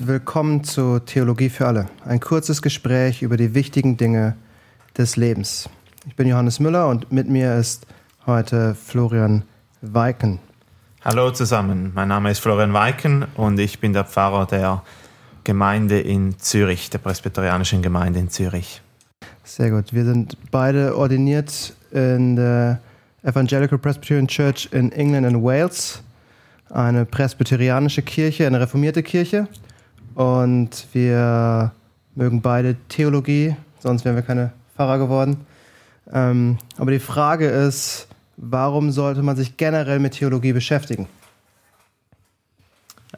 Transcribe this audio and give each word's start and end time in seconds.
und 0.00 0.08
willkommen 0.08 0.64
zu 0.64 0.98
Theologie 0.98 1.48
für 1.48 1.68
alle. 1.68 1.86
Ein 2.04 2.18
kurzes 2.18 2.62
Gespräch 2.62 3.22
über 3.22 3.36
die 3.36 3.54
wichtigen 3.54 3.96
Dinge 3.96 4.34
des 4.98 5.14
Lebens. 5.14 5.68
Ich 6.08 6.16
bin 6.16 6.26
Johannes 6.26 6.58
Müller 6.58 6.88
und 6.88 7.12
mit 7.12 7.28
mir 7.28 7.54
ist 7.54 7.86
heute 8.26 8.74
Florian 8.74 9.44
Weiken. 9.82 10.40
Hallo 11.04 11.30
zusammen, 11.30 11.92
mein 11.94 12.08
Name 12.08 12.32
ist 12.32 12.40
Florian 12.40 12.72
Weiken 12.72 13.24
und 13.36 13.60
ich 13.60 13.78
bin 13.78 13.92
der 13.92 14.04
Pfarrer 14.04 14.46
der 14.46 14.82
Gemeinde 15.44 16.00
in 16.00 16.40
Zürich, 16.40 16.90
der 16.90 16.98
presbyterianischen 16.98 17.80
Gemeinde 17.80 18.18
in 18.18 18.30
Zürich. 18.30 18.82
Sehr 19.44 19.70
gut. 19.70 19.92
Wir 19.92 20.04
sind 20.04 20.36
beide 20.50 20.96
ordiniert 20.96 21.72
in 21.92 22.34
der 22.34 22.80
Evangelical 23.22 23.78
Presbyterian 23.78 24.26
Church 24.26 24.68
in 24.72 24.90
England 24.90 25.24
and 25.24 25.44
Wales 25.44 26.02
eine 26.70 27.04
presbyterianische 27.04 28.02
Kirche, 28.02 28.48
eine 28.48 28.58
reformierte 28.58 29.04
Kirche. 29.04 29.46
Und 30.14 30.86
wir 30.92 31.72
mögen 32.14 32.40
beide 32.40 32.76
Theologie, 32.88 33.56
sonst 33.80 34.04
wären 34.04 34.16
wir 34.16 34.22
keine 34.22 34.52
Pfarrer 34.76 34.98
geworden. 34.98 35.38
Ähm, 36.12 36.58
aber 36.78 36.90
die 36.90 36.98
Frage 36.98 37.46
ist, 37.48 38.08
warum 38.36 38.90
sollte 38.90 39.22
man 39.22 39.36
sich 39.36 39.56
generell 39.56 39.98
mit 39.98 40.14
Theologie 40.14 40.52
beschäftigen? 40.52 41.08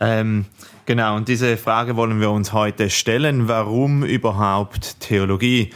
Ähm, 0.00 0.44
genau, 0.84 1.16
und 1.16 1.28
diese 1.28 1.56
Frage 1.56 1.96
wollen 1.96 2.20
wir 2.20 2.30
uns 2.30 2.52
heute 2.52 2.90
stellen. 2.90 3.48
Warum 3.48 4.04
überhaupt 4.04 5.00
Theologie? 5.00 5.72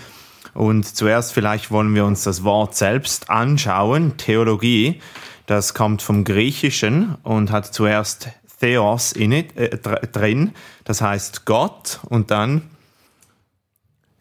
Und 0.52 0.84
zuerst 0.84 1.32
vielleicht 1.32 1.70
wollen 1.70 1.94
wir 1.94 2.04
uns 2.04 2.24
das 2.24 2.44
Wort 2.44 2.74
selbst 2.74 3.30
anschauen, 3.30 4.16
Theologie. 4.16 5.00
Das 5.46 5.74
kommt 5.74 6.02
vom 6.02 6.24
Griechischen 6.24 7.16
und 7.22 7.50
hat 7.50 7.72
zuerst 7.72 8.30
Theos 8.60 9.12
in 9.12 9.32
it, 9.32 9.56
äh, 9.56 9.76
drin, 9.78 10.52
das 10.84 11.00
heißt 11.00 11.44
Gott 11.46 12.00
und 12.08 12.30
dann. 12.30 12.62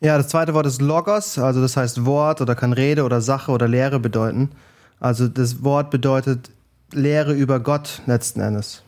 Ja, 0.02 0.18
das 0.18 0.30
zweite 0.30 0.54
Wort 0.54 0.66
ist 0.66 0.82
Logos, 0.82 1.38
also 1.38 1.62
das 1.62 1.76
heißt 1.76 2.06
Wort 2.06 2.40
oder 2.42 2.56
kann 2.56 2.74
Rede 2.74 3.04
oder 3.04 3.22
Sache 3.22 3.52
oder 3.52 3.68
Lehre 3.68 4.00
bedeuten. 4.00 4.52
Also 5.00 5.28
das 5.28 5.64
Wort 5.64 5.92
bedeutet 5.92 6.50
Lehre 6.92 7.34
über 7.34 7.60
Gott 7.60 8.02
letzten 8.06 8.40
Endes. 8.40 8.84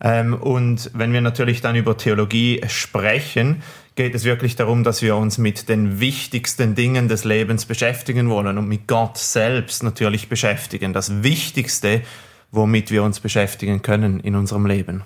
Ähm, 0.00 0.34
und 0.34 0.90
wenn 0.94 1.12
wir 1.12 1.20
natürlich 1.20 1.60
dann 1.60 1.76
über 1.76 1.96
Theologie 1.96 2.62
sprechen, 2.68 3.62
geht 3.96 4.14
es 4.14 4.24
wirklich 4.24 4.56
darum, 4.56 4.82
dass 4.82 5.02
wir 5.02 5.16
uns 5.16 5.36
mit 5.36 5.68
den 5.68 6.00
wichtigsten 6.00 6.74
Dingen 6.74 7.08
des 7.08 7.24
Lebens 7.24 7.66
beschäftigen 7.66 8.30
wollen 8.30 8.56
und 8.56 8.66
mit 8.66 8.86
Gott 8.86 9.18
selbst 9.18 9.82
natürlich 9.82 10.28
beschäftigen. 10.28 10.92
Das 10.92 11.22
Wichtigste, 11.22 12.00
womit 12.52 12.90
wir 12.90 13.02
uns 13.02 13.20
beschäftigen 13.20 13.82
können 13.82 14.20
in 14.20 14.34
unserem 14.34 14.66
Leben. 14.66 15.02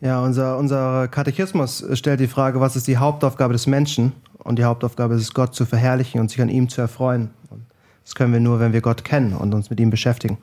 Ja, 0.00 0.22
unser, 0.22 0.56
unser 0.56 1.08
Katechismus 1.08 1.84
stellt 1.92 2.20
die 2.20 2.26
Frage, 2.26 2.60
was 2.60 2.74
ist 2.74 2.86
die 2.86 2.96
Hauptaufgabe 2.96 3.52
des 3.52 3.66
Menschen? 3.66 4.12
Und 4.38 4.58
die 4.58 4.64
Hauptaufgabe 4.64 5.14
ist 5.14 5.22
es, 5.22 5.34
Gott 5.34 5.54
zu 5.54 5.66
verherrlichen 5.66 6.20
und 6.20 6.30
sich 6.30 6.40
an 6.40 6.48
ihm 6.48 6.70
zu 6.70 6.80
erfreuen. 6.80 7.30
Und 7.50 7.66
das 8.04 8.14
können 8.14 8.32
wir 8.32 8.40
nur, 8.40 8.60
wenn 8.60 8.72
wir 8.72 8.80
Gott 8.80 9.04
kennen 9.04 9.34
und 9.34 9.52
uns 9.52 9.68
mit 9.68 9.78
ihm 9.78 9.90
beschäftigen. 9.90 10.38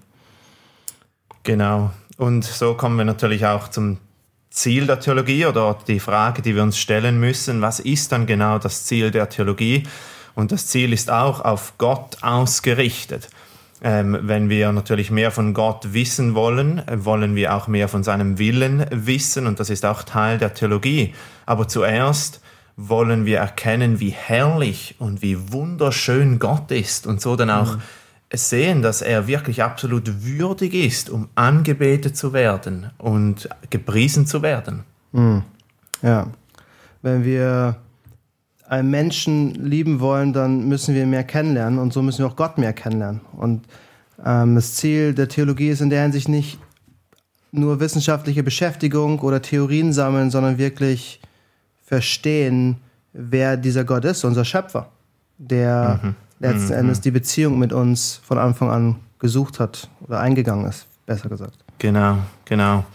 Genau. 1.41 1.91
Und 2.17 2.43
so 2.43 2.75
kommen 2.75 2.97
wir 2.97 3.05
natürlich 3.05 3.45
auch 3.45 3.69
zum 3.69 3.97
Ziel 4.51 4.85
der 4.85 4.99
Theologie 4.99 5.45
oder 5.45 5.77
die 5.87 5.99
Frage, 5.99 6.41
die 6.41 6.55
wir 6.55 6.63
uns 6.63 6.77
stellen 6.77 7.19
müssen, 7.19 7.61
was 7.61 7.79
ist 7.79 8.11
dann 8.11 8.25
genau 8.25 8.59
das 8.59 8.85
Ziel 8.85 9.11
der 9.11 9.29
Theologie? 9.29 9.83
Und 10.35 10.51
das 10.51 10.67
Ziel 10.67 10.93
ist 10.93 11.09
auch 11.09 11.41
auf 11.41 11.73
Gott 11.77 12.17
ausgerichtet. 12.21 13.29
Ähm, 13.83 14.17
wenn 14.23 14.49
wir 14.49 14.71
natürlich 14.71 15.11
mehr 15.11 15.29
von 15.29 15.53
Gott 15.53 15.93
wissen 15.93 16.33
wollen, 16.33 16.81
wollen 16.91 17.35
wir 17.35 17.53
auch 17.53 17.67
mehr 17.67 17.87
von 17.87 18.03
seinem 18.03 18.39
Willen 18.39 18.85
wissen 18.89 19.45
und 19.45 19.59
das 19.59 19.69
ist 19.69 19.85
auch 19.85 20.03
Teil 20.03 20.39
der 20.39 20.53
Theologie. 20.53 21.13
Aber 21.45 21.67
zuerst 21.67 22.41
wollen 22.75 23.25
wir 23.25 23.37
erkennen, 23.39 23.99
wie 23.99 24.09
herrlich 24.09 24.95
und 24.99 25.21
wie 25.21 25.51
wunderschön 25.51 26.39
Gott 26.39 26.71
ist 26.71 27.05
und 27.05 27.21
so 27.21 27.35
dann 27.35 27.49
auch 27.51 27.75
mhm 27.75 27.81
sehen, 28.33 28.81
dass 28.81 29.01
er 29.01 29.27
wirklich 29.27 29.63
absolut 29.63 30.25
würdig 30.25 30.73
ist, 30.73 31.09
um 31.09 31.29
angebetet 31.35 32.17
zu 32.17 32.33
werden 32.33 32.89
und 32.97 33.47
gepriesen 33.69 34.27
zu 34.27 34.41
werden. 34.41 34.83
Mhm. 35.11 35.43
Ja, 36.01 36.27
wenn 37.01 37.23
wir 37.23 37.77
einen 38.67 38.89
Menschen 38.89 39.53
lieben 39.55 39.99
wollen, 39.99 40.33
dann 40.33 40.67
müssen 40.67 40.93
wir 40.93 41.03
ihn 41.03 41.09
mehr 41.09 41.23
kennenlernen 41.23 41.79
und 41.79 41.93
so 41.93 42.01
müssen 42.01 42.19
wir 42.19 42.27
auch 42.27 42.35
Gott 42.35 42.57
mehr 42.57 42.73
kennenlernen. 42.73 43.21
Und 43.35 43.65
ähm, 44.23 44.55
das 44.55 44.75
Ziel 44.75 45.13
der 45.13 45.29
Theologie 45.29 45.69
ist 45.69 45.81
in 45.81 45.89
der 45.89 46.03
Hinsicht 46.03 46.29
nicht 46.29 46.59
nur 47.51 47.79
wissenschaftliche 47.79 48.43
Beschäftigung 48.43 49.19
oder 49.19 49.41
Theorien 49.41 49.93
sammeln, 49.93 50.31
sondern 50.31 50.57
wirklich 50.57 51.21
verstehen, 51.83 52.77
wer 53.13 53.57
dieser 53.57 53.85
Gott 53.85 54.03
ist, 54.05 54.25
unser 54.25 54.43
Schöpfer, 54.43 54.89
der 55.37 55.99
mhm 56.03 56.15
letzten 56.39 56.73
mhm. 56.73 56.79
Endes 56.79 57.01
die 57.01 57.11
Beziehung 57.11 57.59
mit 57.59 57.73
uns 57.73 58.19
von 58.23 58.37
Anfang 58.37 58.69
an 58.69 58.95
gesucht 59.19 59.59
hat 59.59 59.89
oder 60.01 60.19
eingegangen 60.19 60.65
ist, 60.65 60.85
besser 61.05 61.29
gesagt. 61.29 61.57
Genau, 61.79 62.17
genau. 62.45 62.85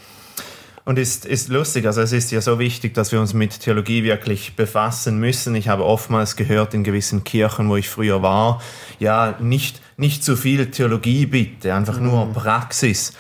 Und 0.84 0.98
ist, 0.98 1.26
ist 1.26 1.48
lustig, 1.48 1.86
also 1.86 2.00
es 2.00 2.12
ist 2.12 2.32
ja 2.32 2.40
so 2.40 2.58
wichtig, 2.58 2.94
dass 2.94 3.12
wir 3.12 3.20
uns 3.20 3.34
mit 3.34 3.60
Theologie 3.60 4.02
wirklich 4.02 4.56
befassen 4.56 5.18
müssen. 5.18 5.54
Ich 5.54 5.68
habe 5.68 5.84
oftmals 5.84 6.34
gehört 6.34 6.74
in 6.74 6.82
gewissen 6.82 7.22
Kirchen, 7.22 7.68
wo 7.68 7.76
ich 7.76 7.88
früher 7.88 8.20
war, 8.20 8.60
ja, 8.98 9.36
nicht, 9.38 9.80
nicht 9.96 10.24
zu 10.24 10.36
viel 10.36 10.72
Theologie 10.72 11.26
bitte, 11.26 11.72
einfach 11.72 12.00
mhm. 12.00 12.06
nur 12.06 12.32
Praxis. 12.32 13.12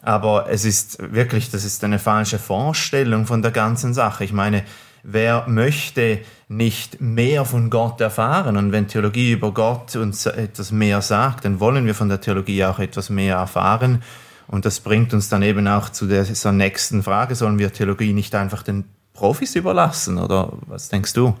Aber 0.00 0.46
es 0.48 0.64
ist 0.64 0.98
wirklich, 1.12 1.50
das 1.50 1.64
ist 1.64 1.84
eine 1.84 1.98
falsche 1.98 2.38
Vorstellung 2.38 3.26
von 3.26 3.42
der 3.42 3.50
ganzen 3.50 3.92
Sache. 3.92 4.24
Ich 4.24 4.32
meine, 4.32 4.64
wer 5.02 5.46
möchte 5.46 6.20
nicht 6.48 7.00
mehr 7.00 7.44
von 7.44 7.70
Gott 7.70 8.00
erfahren? 8.00 8.56
Und 8.56 8.72
wenn 8.72 8.88
Theologie 8.88 9.32
über 9.32 9.52
Gott 9.52 9.94
uns 9.96 10.26
etwas 10.26 10.72
mehr 10.72 11.02
sagt, 11.02 11.44
dann 11.44 11.60
wollen 11.60 11.86
wir 11.86 11.94
von 11.94 12.08
der 12.08 12.20
Theologie 12.20 12.64
auch 12.64 12.78
etwas 12.78 13.10
mehr 13.10 13.36
erfahren. 13.36 14.02
Und 14.48 14.64
das 14.64 14.80
bringt 14.80 15.14
uns 15.14 15.28
dann 15.28 15.42
eben 15.42 15.66
auch 15.68 15.88
zu 15.88 16.06
dieser 16.06 16.52
nächsten 16.52 17.02
Frage, 17.02 17.34
sollen 17.34 17.58
wir 17.58 17.72
Theologie 17.72 18.12
nicht 18.12 18.34
einfach 18.34 18.62
den 18.62 18.84
Profis 19.14 19.54
überlassen? 19.54 20.18
Oder 20.18 20.52
was 20.66 20.88
denkst 20.88 21.12
du? 21.12 21.34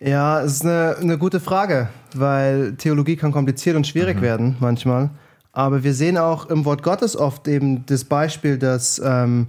Ja, 0.00 0.40
es 0.40 0.54
ist 0.54 0.64
eine, 0.64 0.96
eine 1.00 1.18
gute 1.18 1.40
Frage, 1.40 1.88
weil 2.14 2.74
Theologie 2.76 3.16
kann 3.16 3.32
kompliziert 3.32 3.76
und 3.76 3.86
schwierig 3.86 4.18
mhm. 4.18 4.22
werden 4.22 4.56
manchmal. 4.60 5.10
Aber 5.52 5.82
wir 5.82 5.94
sehen 5.94 6.16
auch 6.16 6.46
im 6.46 6.64
Wort 6.64 6.82
Gottes 6.82 7.16
oft 7.16 7.48
eben 7.48 7.84
das 7.86 8.04
Beispiel, 8.04 8.56
dass 8.56 9.00
ähm, 9.04 9.48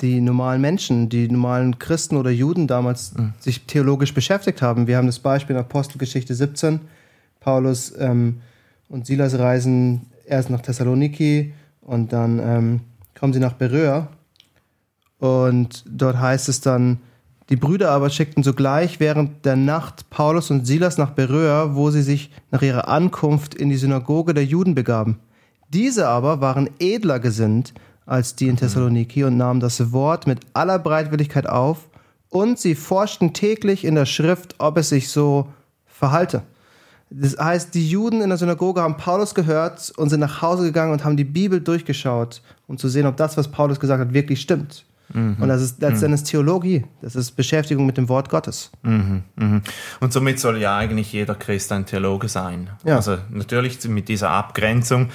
die 0.00 0.20
normalen 0.20 0.60
Menschen, 0.60 1.08
die 1.08 1.28
normalen 1.28 1.78
Christen 1.78 2.16
oder 2.16 2.30
Juden 2.30 2.66
damals 2.66 3.14
mhm. 3.14 3.32
sich 3.38 3.66
theologisch 3.66 4.14
beschäftigt 4.14 4.62
haben. 4.62 4.86
Wir 4.86 4.96
haben 4.96 5.06
das 5.06 5.18
Beispiel 5.18 5.56
in 5.56 5.60
Apostelgeschichte 5.60 6.34
17. 6.34 6.80
Paulus 7.40 7.92
ähm, 7.98 8.40
und 8.88 9.06
Silas 9.06 9.38
reisen 9.38 10.06
erst 10.26 10.50
nach 10.50 10.60
Thessaloniki 10.60 11.52
und 11.90 12.12
dann 12.12 12.38
ähm, 12.38 12.80
kommen 13.18 13.32
sie 13.32 13.40
nach 13.40 13.54
Beröa. 13.54 14.06
Und 15.18 15.84
dort 15.88 16.20
heißt 16.20 16.48
es 16.48 16.60
dann, 16.60 17.00
die 17.48 17.56
Brüder 17.56 17.90
aber 17.90 18.10
schickten 18.10 18.44
sogleich 18.44 19.00
während 19.00 19.44
der 19.44 19.56
Nacht 19.56 20.08
Paulus 20.08 20.52
und 20.52 20.64
Silas 20.64 20.98
nach 20.98 21.10
Beröa, 21.10 21.74
wo 21.74 21.90
sie 21.90 22.02
sich 22.02 22.30
nach 22.52 22.62
ihrer 22.62 22.86
Ankunft 22.86 23.56
in 23.56 23.70
die 23.70 23.76
Synagoge 23.76 24.34
der 24.34 24.44
Juden 24.44 24.76
begaben. 24.76 25.18
Diese 25.68 26.06
aber 26.06 26.40
waren 26.40 26.70
edler 26.78 27.18
gesinnt 27.18 27.74
als 28.06 28.36
die 28.36 28.46
in 28.46 28.56
Thessaloniki 28.56 29.24
und 29.24 29.36
nahmen 29.36 29.58
das 29.58 29.92
Wort 29.92 30.28
mit 30.28 30.38
aller 30.52 30.78
Breitwilligkeit 30.78 31.48
auf 31.48 31.88
und 32.28 32.60
sie 32.60 32.76
forschten 32.76 33.32
täglich 33.32 33.84
in 33.84 33.96
der 33.96 34.06
Schrift, 34.06 34.54
ob 34.58 34.76
es 34.76 34.90
sich 34.90 35.08
so 35.08 35.48
verhalte. 35.86 36.42
Das 37.10 37.36
heißt, 37.36 37.74
die 37.74 37.88
Juden 37.88 38.22
in 38.22 38.28
der 38.28 38.38
Synagoge 38.38 38.80
haben 38.80 38.96
Paulus 38.96 39.34
gehört 39.34 39.92
und 39.96 40.10
sind 40.10 40.20
nach 40.20 40.42
Hause 40.42 40.62
gegangen 40.64 40.92
und 40.92 41.04
haben 41.04 41.16
die 41.16 41.24
Bibel 41.24 41.60
durchgeschaut, 41.60 42.40
um 42.68 42.78
zu 42.78 42.88
sehen, 42.88 43.06
ob 43.06 43.16
das, 43.16 43.36
was 43.36 43.48
Paulus 43.48 43.80
gesagt 43.80 44.00
hat, 44.00 44.14
wirklich 44.14 44.40
stimmt. 44.40 44.84
Mhm. 45.12 45.36
Und 45.40 45.48
das 45.48 45.60
ist 45.60 45.80
letztendlich 45.80 46.20
mhm. 46.20 46.26
Theologie. 46.26 46.84
Das 47.02 47.16
ist 47.16 47.32
Beschäftigung 47.32 47.84
mit 47.84 47.96
dem 47.96 48.08
Wort 48.08 48.28
Gottes. 48.28 48.70
Mhm. 48.82 49.24
Mhm. 49.34 49.62
Und 49.98 50.12
somit 50.12 50.38
soll 50.38 50.58
ja 50.58 50.76
eigentlich 50.76 51.12
jeder 51.12 51.34
Christ 51.34 51.72
ein 51.72 51.84
Theologe 51.84 52.28
sein. 52.28 52.70
Ja. 52.84 52.96
Also 52.96 53.18
natürlich 53.30 53.84
mit 53.88 54.08
dieser 54.08 54.30
Abgrenzung 54.30 55.08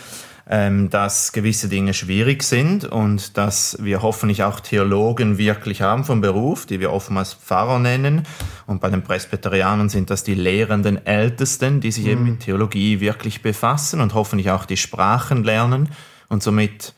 ähm, 0.48 0.90
dass 0.90 1.32
gewisse 1.32 1.70
Dinge 1.70 1.94
schwierig 1.94 2.44
sind 2.44 2.86
und 2.86 3.36
dass 3.38 3.78
wir 3.82 4.04
hoffentlich 4.04 4.44
auch 4.44 4.60
Theologen 4.60 5.38
wirklich 5.38 5.82
haben 5.82 6.04
vom 6.04 6.22
Beruf, 6.22 6.66
die 6.68 6.80
wir 6.80 6.94
oftmals 6.94 7.34
Pfarrer 7.34 7.80
nennen. 7.80 8.24
Und 8.68 8.80
bei 8.80 8.90
den 8.90 9.02
Presbyterianern 9.02 9.90
sind 9.90 10.10
das 10.10 10.24
die 10.24 10.36
lehrenden 10.36 11.04
Ältesten, 11.06 11.82
die 11.82 11.92
sich 11.92 12.06
mhm. 12.06 12.12
eben 12.12 12.24
mit 12.24 12.40
Theologie 12.42 13.00
wirklich 13.00 13.42
befassen 13.42 14.02
und 14.02 14.14
hoffentlich 14.14 14.52
auch 14.52 14.66
die 14.66 14.78
Sprachen 14.78 15.44
lernen 15.44 15.90
und 16.30 16.44
somit 16.44 16.94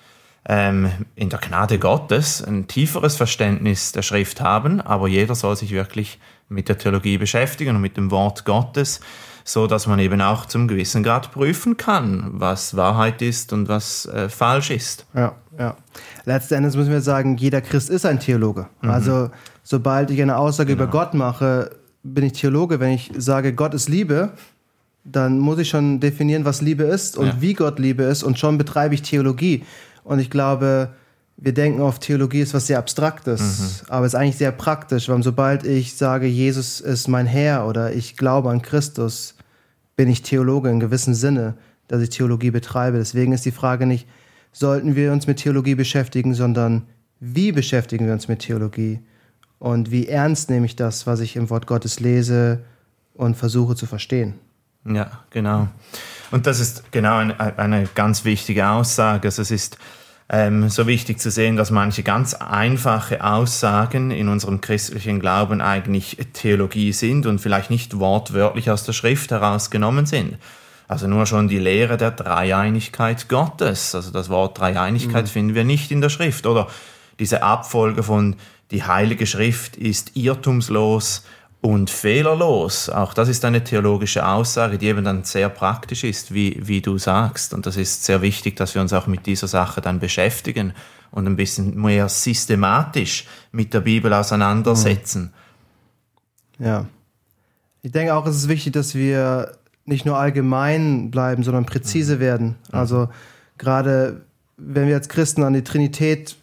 ähm, 0.49 0.91
in 1.15 1.29
der 1.29 1.39
Gnade 1.39 1.79
Gottes 1.79 2.44
ein 2.44 2.67
tieferes 2.67 3.15
Verständnis 3.15 3.94
der 3.94 4.01
Schrift 4.01 4.41
haben. 4.41 4.81
Aber 4.81 5.07
jeder 5.07 5.35
soll 5.35 5.55
sich 5.55 5.71
wirklich 5.71 6.19
mit 6.49 6.67
der 6.67 6.77
Theologie 6.77 7.17
beschäftigen 7.17 7.75
und 7.75 7.81
mit 7.81 7.95
dem 7.97 8.11
Wort 8.11 8.44
Gottes 8.44 8.99
so 9.47 9.65
dass 9.65 9.88
man 9.88 9.97
eben 9.99 10.19
auch 10.21 10.45
zum 10.45 10.67
gewissen 10.67 11.03
Grad 11.03 11.31
prüfen 11.31 11.77
kann, 11.77 12.31
was 12.33 12.75
Wahrheit 12.75 13.21
ist 13.21 13.53
und 13.53 13.69
was 13.69 14.05
äh, 14.05 14.27
falsch 14.27 14.71
ist. 14.71 15.05
Ja, 15.13 15.35
Ja. 15.57 15.77
Letzten 16.25 16.55
Endes 16.55 16.75
müssen 16.75 16.91
wir 16.91 16.99
sagen, 16.99 17.38
jeder 17.38 17.61
Christ 17.61 17.89
ist 17.89 18.05
ein 18.05 18.19
Theologe. 18.19 18.67
Mhm. 18.81 18.89
Also 18.89 19.31
sobald 19.63 20.11
ich 20.11 20.21
eine 20.21 20.38
Aussage 20.38 20.73
genau. 20.73 20.83
über 20.83 20.91
Gott 20.91 21.13
mache, 21.13 21.71
bin 22.03 22.25
ich 22.25 22.33
Theologe. 22.33 22.81
Wenn 22.81 22.91
ich 22.91 23.09
sage, 23.17 23.53
Gott 23.53 23.73
ist 23.73 23.88
Liebe, 23.88 24.33
dann 25.05 25.39
muss 25.39 25.59
ich 25.59 25.69
schon 25.69 26.01
definieren, 26.01 26.44
was 26.44 26.61
Liebe 26.61 26.83
ist 26.83 27.17
und 27.17 27.27
ja. 27.27 27.35
wie 27.39 27.53
Gott 27.53 27.79
Liebe 27.79 28.03
ist 28.03 28.23
und 28.23 28.38
schon 28.38 28.57
betreibe 28.57 28.95
ich 28.95 29.01
Theologie. 29.01 29.63
Und 30.03 30.19
ich 30.19 30.29
glaube, 30.29 30.89
wir 31.38 31.53
denken 31.53 31.79
oft, 31.79 32.01
Theologie 32.01 32.41
ist 32.41 32.53
was 32.53 32.67
sehr 32.67 32.79
Abstraktes, 32.79 33.39
mhm. 33.41 33.94
aber 33.94 34.05
es 34.05 34.13
ist 34.13 34.19
eigentlich 34.19 34.38
sehr 34.38 34.51
praktisch, 34.51 35.07
weil 35.07 35.23
sobald 35.23 35.65
ich 35.65 35.95
sage, 35.95 36.27
Jesus 36.27 36.81
ist 36.81 37.07
mein 37.07 37.27
Herr 37.27 37.65
oder 37.65 37.94
ich 37.94 38.17
glaube 38.17 38.49
an 38.49 38.61
Christus, 38.61 39.36
bin 39.97 40.07
ich 40.07 40.21
Theologe 40.21 40.69
in 40.69 40.79
gewissem 40.79 41.13
Sinne, 41.13 41.55
dass 41.89 42.01
ich 42.01 42.09
Theologie 42.09 42.51
betreibe. 42.51 42.97
Deswegen 42.97 43.33
ist 43.33 43.45
die 43.45 43.51
Frage 43.51 43.85
nicht, 43.85 44.07
sollten 44.53 44.95
wir 44.95 45.11
uns 45.11 45.27
mit 45.27 45.39
Theologie 45.39 45.75
beschäftigen, 45.75 46.33
sondern 46.33 46.83
wie 47.19 47.51
beschäftigen 47.51 48.05
wir 48.05 48.13
uns 48.13 48.29
mit 48.29 48.39
Theologie 48.39 48.99
und 49.59 49.91
wie 49.91 50.07
ernst 50.07 50.49
nehme 50.49 50.65
ich 50.65 50.75
das, 50.75 51.07
was 51.07 51.19
ich 51.19 51.35
im 51.35 51.49
Wort 51.49 51.67
Gottes 51.67 51.99
lese 51.99 52.63
und 53.15 53.35
versuche 53.35 53.75
zu 53.75 53.88
verstehen. 53.88 54.35
Ja, 54.85 55.23
genau. 55.31 55.67
Und 56.31 56.45
das 56.45 56.59
ist 56.59 56.91
genau 56.91 57.17
eine, 57.17 57.57
eine 57.57 57.88
ganz 57.95 58.23
wichtige 58.23 58.69
Aussage. 58.69 59.27
Also 59.27 59.41
es 59.41 59.51
ist 59.51 59.77
ähm, 60.29 60.68
so 60.69 60.88
wichtig 60.88 61.19
zu 61.19 61.31
sehen, 61.31 61.56
dass 61.56 61.71
manche 61.71 62.03
ganz 62.03 62.33
einfache 62.33 63.24
Aussagen 63.24 64.12
in 64.12 64.27
unserem 64.27 64.59
christlichen 64.59 65.19
Glauben 65.19 65.62
eigentlich 65.62 66.18
Theologie 66.33 66.91
sind 66.91 67.25
und 67.25 67.39
vielleicht 67.39 67.69
nicht 67.69 67.97
wortwörtlich 67.97 68.69
aus 68.69 68.83
der 68.83 68.94
Schrift 68.94 69.31
herausgenommen 69.31 70.06
sind. 70.06 70.38
Also 70.89 71.07
nur 71.07 71.25
schon 71.25 71.47
die 71.47 71.59
Lehre 71.59 71.97
der 71.97 72.12
Dreieinigkeit 72.12 73.29
Gottes. 73.29 73.95
Also 73.95 74.12
das 74.12 74.29
Wort 74.29 74.59
Dreieinigkeit 74.59 75.25
mhm. 75.25 75.29
finden 75.29 75.56
wir 75.56 75.63
nicht 75.63 75.91
in 75.91 76.01
der 76.01 76.09
Schrift. 76.09 76.45
Oder 76.45 76.68
diese 77.19 77.44
Abfolge 77.44 78.03
von 78.03 78.35
die 78.71 78.83
Heilige 78.83 79.25
Schrift 79.25 79.77
ist 79.77 80.15
irrtumslos 80.15 81.23
und 81.62 81.89
fehlerlos. 81.89 82.89
Auch 82.89 83.13
das 83.13 83.30
ist 83.30 83.44
eine 83.44 83.63
theologische 83.63 84.27
Aussage, 84.27 84.77
die 84.77 84.88
eben 84.88 85.04
dann 85.04 85.24
sehr 85.24 85.50
praktisch 85.50 86.04
ist, 86.04 86.33
wie, 86.33 86.59
wie 86.62 86.81
du 86.81 86.98
sagst. 86.98 87.54
Und 87.54 87.65
das 87.65 87.77
ist 87.77 88.06
sehr 88.06 88.21
wichtig, 88.21 88.56
dass 88.56 88.75
wir 88.75 88.81
uns 88.81 88.94
auch 88.94 89.07
mit 89.07 89.25
dieser 89.25 89.48
Sache 89.48 89.81
dann 89.81 90.00
beschäftigen 90.00 90.74
und 91.12 91.25
ein 91.25 91.36
bisschen 91.36 91.81
mehr 91.81 92.09
systematisch 92.09 93.25
mit 93.51 93.74
der 93.74 93.81
Bibel 93.81 94.13
auseinandersetzen. 94.13 95.33
Ja. 96.59 96.86
Ich 97.81 97.92
denke 97.92 98.13
auch, 98.13 98.25
es 98.25 98.36
ist 98.36 98.50
wichtig, 98.50 98.74
dass 98.74 98.95
wir 98.95 99.54
nicht 99.86 100.06
nur 100.06 100.18
allgemein 100.18 101.09
bleiben, 101.09 101.44
sondern 101.44 101.65
präzise 101.65 102.15
mhm. 102.18 102.19
werden. 102.19 102.56
Also 102.71 103.09
gerade 103.57 104.21
wenn 104.57 104.88
wir 104.88 104.95
als 104.95 105.09
Christen 105.09 105.44
an 105.44 105.54
die 105.54 105.63
Trinität 105.63 106.36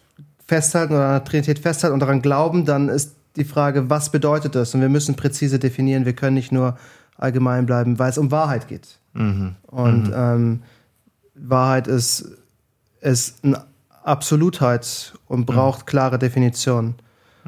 festhalten 0.47 0.93
oder 0.93 1.05
an 1.05 1.13
der 1.13 1.23
Trinität 1.23 1.59
festhalten 1.59 1.93
und 1.93 1.99
daran 1.99 2.21
glauben, 2.21 2.65
dann 2.65 2.89
ist 2.89 3.15
die 3.35 3.43
Frage, 3.43 3.89
was 3.89 4.09
bedeutet 4.11 4.55
das? 4.55 4.73
Und 4.73 4.81
wir 4.81 4.89
müssen 4.89 5.15
präzise 5.15 5.59
definieren. 5.59 6.05
Wir 6.05 6.13
können 6.13 6.35
nicht 6.35 6.51
nur 6.51 6.77
allgemein 7.17 7.65
bleiben, 7.65 7.99
weil 7.99 8.09
es 8.09 8.17
um 8.17 8.31
Wahrheit 8.31 8.67
geht. 8.67 8.99
Mhm. 9.13 9.55
Und 9.67 10.07
mhm. 10.07 10.13
Ähm, 10.15 10.63
Wahrheit 11.35 11.87
ist, 11.87 12.31
ist 13.01 13.43
eine 13.43 13.65
Absolutheit 14.03 15.13
und 15.27 15.41
mhm. 15.41 15.45
braucht 15.45 15.81
mhm. 15.81 15.85
klare 15.85 16.19
Definitionen. 16.19 16.95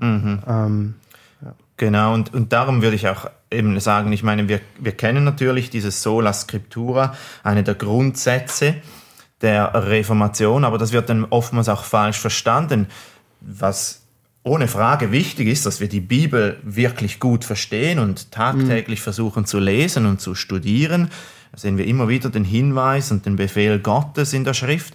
Ähm, 0.02 0.96
ja. 1.42 1.54
Genau, 1.78 2.14
und, 2.14 2.34
und 2.34 2.54
darum 2.54 2.82
würde 2.82 2.96
ich 2.96 3.08
auch 3.08 3.30
eben 3.50 3.80
sagen, 3.80 4.12
ich 4.12 4.24
meine, 4.24 4.48
wir, 4.48 4.62
wir 4.80 4.92
kennen 4.92 5.24
natürlich 5.24 5.70
dieses 5.70 6.04
Sola 6.04 6.34
Scriptura, 6.34 7.16
eine 7.44 7.64
der 7.64 7.76
Grundsätze 7.76 8.76
der 9.42 9.74
Reformation, 9.74 10.64
aber 10.64 10.78
das 10.78 10.92
wird 10.92 11.10
dann 11.10 11.26
oftmals 11.26 11.70
auch 11.70 11.84
falsch 11.84 12.20
verstanden. 12.20 12.88
Was 13.40 14.07
ohne 14.48 14.68
Frage 14.68 15.12
wichtig 15.12 15.48
ist, 15.48 15.66
dass 15.66 15.80
wir 15.80 15.90
die 15.90 16.00
Bibel 16.00 16.58
wirklich 16.64 17.20
gut 17.20 17.46
verstehen 17.46 18.00
und 18.00 18.32
tagtäglich 18.32 19.00
mhm. 19.00 19.04
versuchen 19.04 19.46
zu 19.46 19.60
lesen 19.60 20.06
und 20.06 20.22
zu 20.22 20.36
studieren. 20.36 21.10
Da 21.52 21.58
sehen 21.60 21.78
wir 21.78 21.86
immer 21.86 22.08
wieder 22.08 22.30
den 22.30 22.44
Hinweis 22.44 23.12
und 23.12 23.26
den 23.26 23.36
Befehl 23.36 23.80
Gottes 23.80 24.34
in 24.34 24.44
der 24.44 24.54
Schrift. 24.54 24.94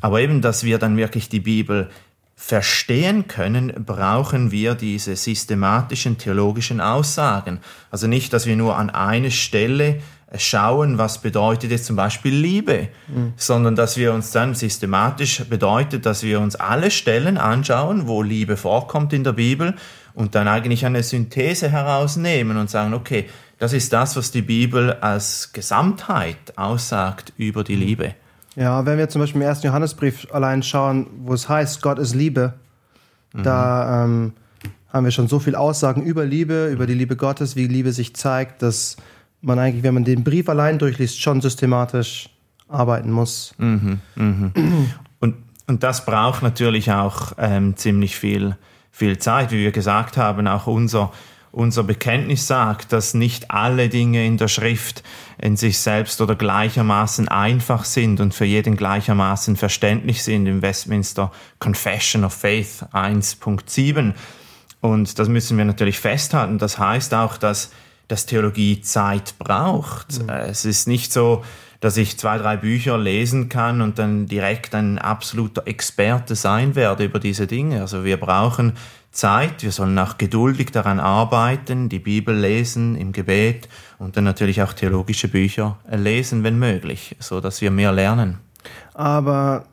Aber 0.00 0.20
eben, 0.20 0.42
dass 0.42 0.64
wir 0.64 0.78
dann 0.78 0.96
wirklich 0.96 1.28
die 1.28 1.40
Bibel 1.40 1.90
verstehen 2.34 3.28
können, 3.28 3.72
brauchen 3.86 4.50
wir 4.50 4.74
diese 4.74 5.14
systematischen 5.14 6.18
theologischen 6.18 6.80
Aussagen. 6.80 7.60
Also 7.90 8.08
nicht, 8.08 8.32
dass 8.32 8.46
wir 8.46 8.56
nur 8.56 8.76
an 8.76 8.90
eine 8.90 9.30
Stelle 9.30 10.00
schauen, 10.36 10.98
was 10.98 11.18
bedeutet 11.18 11.70
jetzt 11.70 11.86
zum 11.86 11.96
Beispiel 11.96 12.34
Liebe, 12.34 12.88
mhm. 13.08 13.34
sondern 13.36 13.76
dass 13.76 13.96
wir 13.96 14.12
uns 14.12 14.30
dann 14.30 14.54
systematisch 14.54 15.44
bedeutet, 15.44 16.06
dass 16.06 16.22
wir 16.22 16.40
uns 16.40 16.56
alle 16.56 16.90
Stellen 16.90 17.38
anschauen, 17.38 18.06
wo 18.06 18.22
Liebe 18.22 18.56
vorkommt 18.56 19.12
in 19.12 19.24
der 19.24 19.32
Bibel 19.32 19.74
und 20.14 20.34
dann 20.34 20.48
eigentlich 20.48 20.86
eine 20.86 21.02
Synthese 21.02 21.70
herausnehmen 21.70 22.56
und 22.56 22.70
sagen, 22.70 22.94
okay, 22.94 23.26
das 23.58 23.72
ist 23.72 23.92
das, 23.92 24.16
was 24.16 24.30
die 24.30 24.42
Bibel 24.42 24.94
als 24.94 25.52
Gesamtheit 25.52 26.56
aussagt 26.56 27.32
über 27.36 27.62
die 27.62 27.76
Liebe. 27.76 28.14
Ja, 28.56 28.84
wenn 28.84 28.98
wir 28.98 29.08
zum 29.08 29.20
Beispiel 29.20 29.40
im 29.40 29.46
ersten 29.46 29.66
Johannesbrief 29.66 30.26
allein 30.32 30.62
schauen, 30.62 31.06
wo 31.24 31.32
es 31.32 31.48
heißt, 31.48 31.80
Gott 31.80 31.98
ist 31.98 32.14
Liebe, 32.14 32.54
mhm. 33.32 33.42
da 33.42 34.04
ähm, 34.04 34.32
haben 34.92 35.04
wir 35.04 35.12
schon 35.12 35.28
so 35.28 35.38
viele 35.38 35.58
Aussagen 35.58 36.02
über 36.02 36.24
Liebe, 36.24 36.68
über 36.68 36.86
die 36.86 36.94
Liebe 36.94 37.16
Gottes, 37.16 37.56
wie 37.56 37.66
Liebe 37.66 37.92
sich 37.92 38.14
zeigt, 38.14 38.62
dass 38.62 38.96
man 39.42 39.58
eigentlich, 39.58 39.82
wenn 39.82 39.94
man 39.94 40.04
den 40.04 40.24
Brief 40.24 40.48
allein 40.48 40.78
durchliest, 40.78 41.20
schon 41.20 41.40
systematisch 41.40 42.30
arbeiten 42.68 43.10
muss. 43.10 43.54
Mhm, 43.58 44.00
mhm. 44.14 44.52
Und, 45.20 45.36
und 45.66 45.82
das 45.82 46.04
braucht 46.04 46.42
natürlich 46.42 46.90
auch 46.90 47.32
ähm, 47.38 47.76
ziemlich 47.76 48.16
viel, 48.16 48.56
viel 48.90 49.18
Zeit. 49.18 49.50
Wie 49.50 49.58
wir 49.58 49.72
gesagt 49.72 50.16
haben, 50.16 50.46
auch 50.46 50.66
unser, 50.66 51.12
unser 51.50 51.82
Bekenntnis 51.84 52.46
sagt, 52.46 52.92
dass 52.92 53.14
nicht 53.14 53.50
alle 53.50 53.88
Dinge 53.88 54.24
in 54.24 54.38
der 54.38 54.48
Schrift 54.48 55.02
in 55.38 55.56
sich 55.56 55.78
selbst 55.78 56.20
oder 56.20 56.34
gleichermaßen 56.34 57.28
einfach 57.28 57.84
sind 57.84 58.20
und 58.20 58.32
für 58.32 58.44
jeden 58.44 58.76
gleichermaßen 58.76 59.56
verständlich 59.56 60.22
sind 60.22 60.46
im 60.46 60.62
Westminster 60.62 61.30
Confession 61.58 62.24
of 62.24 62.32
Faith 62.32 62.84
1.7. 62.92 64.14
Und 64.80 65.18
das 65.18 65.28
müssen 65.28 65.58
wir 65.58 65.64
natürlich 65.64 65.98
festhalten. 65.98 66.58
Das 66.58 66.78
heißt 66.78 67.12
auch, 67.14 67.36
dass 67.36 67.70
dass 68.08 68.26
Theologie 68.26 68.80
Zeit 68.80 69.34
braucht. 69.38 70.22
Mhm. 70.22 70.28
Es 70.28 70.64
ist 70.64 70.88
nicht 70.88 71.12
so, 71.12 71.42
dass 71.80 71.96
ich 71.96 72.16
zwei, 72.16 72.38
drei 72.38 72.56
Bücher 72.56 72.96
lesen 72.96 73.48
kann 73.48 73.80
und 73.80 73.98
dann 73.98 74.26
direkt 74.26 74.74
ein 74.74 74.98
absoluter 74.98 75.66
Experte 75.66 76.36
sein 76.36 76.76
werde 76.76 77.04
über 77.04 77.18
diese 77.18 77.46
Dinge. 77.46 77.80
Also 77.80 78.04
wir 78.04 78.18
brauchen 78.18 78.74
Zeit, 79.10 79.62
wir 79.62 79.72
sollen 79.72 79.98
auch 79.98 80.16
geduldig 80.16 80.70
daran 80.70 81.00
arbeiten, 81.00 81.88
die 81.88 81.98
Bibel 81.98 82.34
lesen 82.34 82.96
im 82.96 83.12
Gebet 83.12 83.68
und 83.98 84.16
dann 84.16 84.24
natürlich 84.24 84.62
auch 84.62 84.72
theologische 84.72 85.28
Bücher 85.28 85.78
lesen, 85.90 86.44
wenn 86.44 86.58
möglich, 86.58 87.16
so 87.18 87.40
dass 87.40 87.60
wir 87.60 87.70
mehr 87.70 87.92
lernen. 87.92 88.38
Aber 88.94 89.64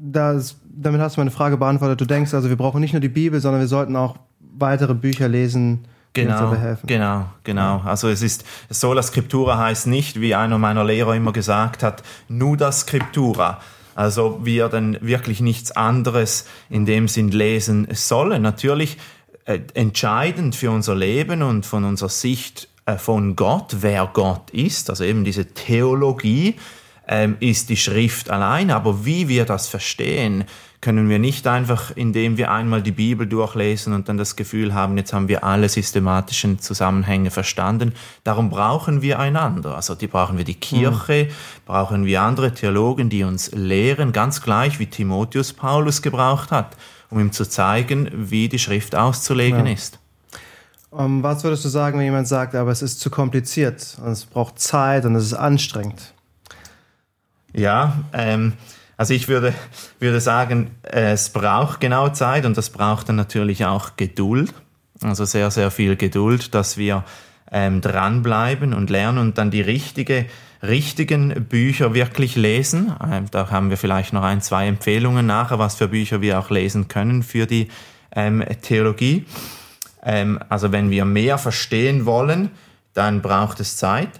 das, 0.00 0.56
damit 0.68 1.00
hast 1.00 1.16
du 1.16 1.20
meine 1.20 1.30
Frage 1.30 1.56
beantwortet. 1.56 2.00
Du 2.00 2.06
denkst 2.06 2.34
also, 2.34 2.48
wir 2.48 2.56
brauchen 2.56 2.80
nicht 2.80 2.92
nur 2.92 3.00
die 3.00 3.08
Bibel, 3.08 3.40
sondern 3.40 3.60
wir 3.60 3.68
sollten 3.68 3.96
auch 3.96 4.16
weitere 4.40 4.94
Bücher 4.94 5.28
lesen, 5.28 5.86
Genau, 6.12 6.56
genau, 6.86 7.26
genau. 7.44 7.82
Also 7.84 8.08
es 8.08 8.20
ist, 8.20 8.44
Sola 8.68 9.02
Scriptura 9.02 9.58
heißt 9.58 9.86
nicht, 9.86 10.20
wie 10.20 10.34
einer 10.34 10.58
meiner 10.58 10.84
Lehrer 10.84 11.14
immer 11.14 11.32
gesagt 11.32 11.82
hat, 11.84 12.02
Nuda 12.28 12.72
Scriptura. 12.72 13.60
Also 13.94 14.40
wir 14.42 14.68
dann 14.68 14.96
wirklich 15.00 15.40
nichts 15.40 15.72
anderes 15.72 16.46
in 16.68 16.84
dem 16.84 17.06
Sinn 17.06 17.28
lesen 17.28 17.86
sollen. 17.92 18.42
Natürlich 18.42 18.98
äh, 19.44 19.60
entscheidend 19.74 20.56
für 20.56 20.70
unser 20.70 20.94
Leben 20.94 21.42
und 21.42 21.64
von 21.64 21.84
unserer 21.84 22.08
Sicht 22.08 22.68
äh, 22.86 22.96
von 22.96 23.36
Gott, 23.36 23.76
wer 23.80 24.08
Gott 24.12 24.50
ist, 24.50 24.90
also 24.90 25.04
eben 25.04 25.24
diese 25.24 25.46
Theologie, 25.46 26.56
ähm, 27.08 27.36
ist 27.40 27.68
die 27.68 27.76
Schrift 27.76 28.30
allein. 28.30 28.70
Aber 28.70 29.04
wie 29.04 29.28
wir 29.28 29.44
das 29.44 29.68
verstehen, 29.68 30.44
können 30.80 31.10
wir 31.10 31.18
nicht 31.18 31.46
einfach, 31.46 31.90
indem 31.94 32.38
wir 32.38 32.50
einmal 32.50 32.82
die 32.82 32.92
Bibel 32.92 33.26
durchlesen 33.26 33.92
und 33.92 34.08
dann 34.08 34.16
das 34.16 34.34
Gefühl 34.34 34.72
haben, 34.72 34.96
jetzt 34.96 35.12
haben 35.12 35.28
wir 35.28 35.44
alle 35.44 35.68
systematischen 35.68 36.58
Zusammenhänge 36.58 37.30
verstanden. 37.30 37.92
Darum 38.24 38.48
brauchen 38.48 39.02
wir 39.02 39.18
einander. 39.18 39.74
Also 39.74 39.94
die 39.94 40.06
brauchen 40.06 40.38
wir 40.38 40.44
die 40.44 40.54
Kirche, 40.54 41.26
mhm. 41.28 41.32
brauchen 41.66 42.06
wir 42.06 42.22
andere 42.22 42.54
Theologen, 42.54 43.10
die 43.10 43.24
uns 43.24 43.50
lehren, 43.52 44.12
ganz 44.12 44.40
gleich 44.40 44.78
wie 44.78 44.86
Timotheus 44.86 45.52
Paulus 45.52 46.00
gebraucht 46.00 46.50
hat, 46.50 46.76
um 47.10 47.20
ihm 47.20 47.32
zu 47.32 47.46
zeigen, 47.46 48.10
wie 48.14 48.48
die 48.48 48.58
Schrift 48.58 48.94
auszulegen 48.94 49.66
ja. 49.66 49.72
ist. 49.72 49.98
Um, 50.90 51.00
ähm, 51.00 51.22
was 51.22 51.44
würdest 51.44 51.64
du 51.64 51.68
sagen, 51.68 51.98
wenn 51.98 52.06
jemand 52.06 52.26
sagt, 52.26 52.54
aber 52.54 52.70
es 52.70 52.82
ist 52.82 53.00
zu 53.00 53.10
kompliziert 53.10 53.98
und 54.02 54.10
es 54.10 54.24
braucht 54.24 54.58
Zeit 54.58 55.04
und 55.04 55.14
es 55.14 55.26
ist 55.26 55.34
anstrengend? 55.34 56.14
Ja, 57.52 57.98
ähm, 58.12 58.54
also 58.96 59.14
ich 59.14 59.28
würde, 59.28 59.54
würde 59.98 60.20
sagen, 60.20 60.72
es 60.82 61.30
braucht 61.30 61.80
genau 61.80 62.10
Zeit 62.10 62.44
und 62.44 62.56
es 62.58 62.70
braucht 62.70 63.08
dann 63.08 63.16
natürlich 63.16 63.64
auch 63.64 63.96
Geduld. 63.96 64.52
Also 65.02 65.24
sehr, 65.24 65.50
sehr 65.50 65.70
viel 65.70 65.96
Geduld, 65.96 66.54
dass 66.54 66.76
wir 66.76 67.04
ähm, 67.50 67.80
dranbleiben 67.80 68.74
und 68.74 68.90
lernen 68.90 69.18
und 69.18 69.38
dann 69.38 69.50
die 69.50 69.62
richtige 69.62 70.26
richtigen 70.62 71.46
Bücher 71.46 71.94
wirklich 71.94 72.36
lesen. 72.36 72.94
Ähm, 73.10 73.26
da 73.30 73.50
haben 73.50 73.70
wir 73.70 73.76
vielleicht 73.76 74.12
noch 74.12 74.22
ein, 74.22 74.42
zwei 74.42 74.66
Empfehlungen 74.66 75.26
nachher, 75.26 75.58
was 75.58 75.76
für 75.76 75.88
Bücher 75.88 76.20
wir 76.20 76.38
auch 76.38 76.50
lesen 76.50 76.88
können 76.88 77.22
für 77.22 77.46
die 77.46 77.68
ähm, 78.14 78.44
Theologie. 78.62 79.24
Ähm, 80.02 80.38
also 80.48 80.72
wenn 80.72 80.90
wir 80.90 81.04
mehr 81.04 81.38
verstehen 81.38 82.04
wollen, 82.04 82.50
dann 82.94 83.22
braucht 83.22 83.60
es 83.60 83.76
Zeit. 83.76 84.10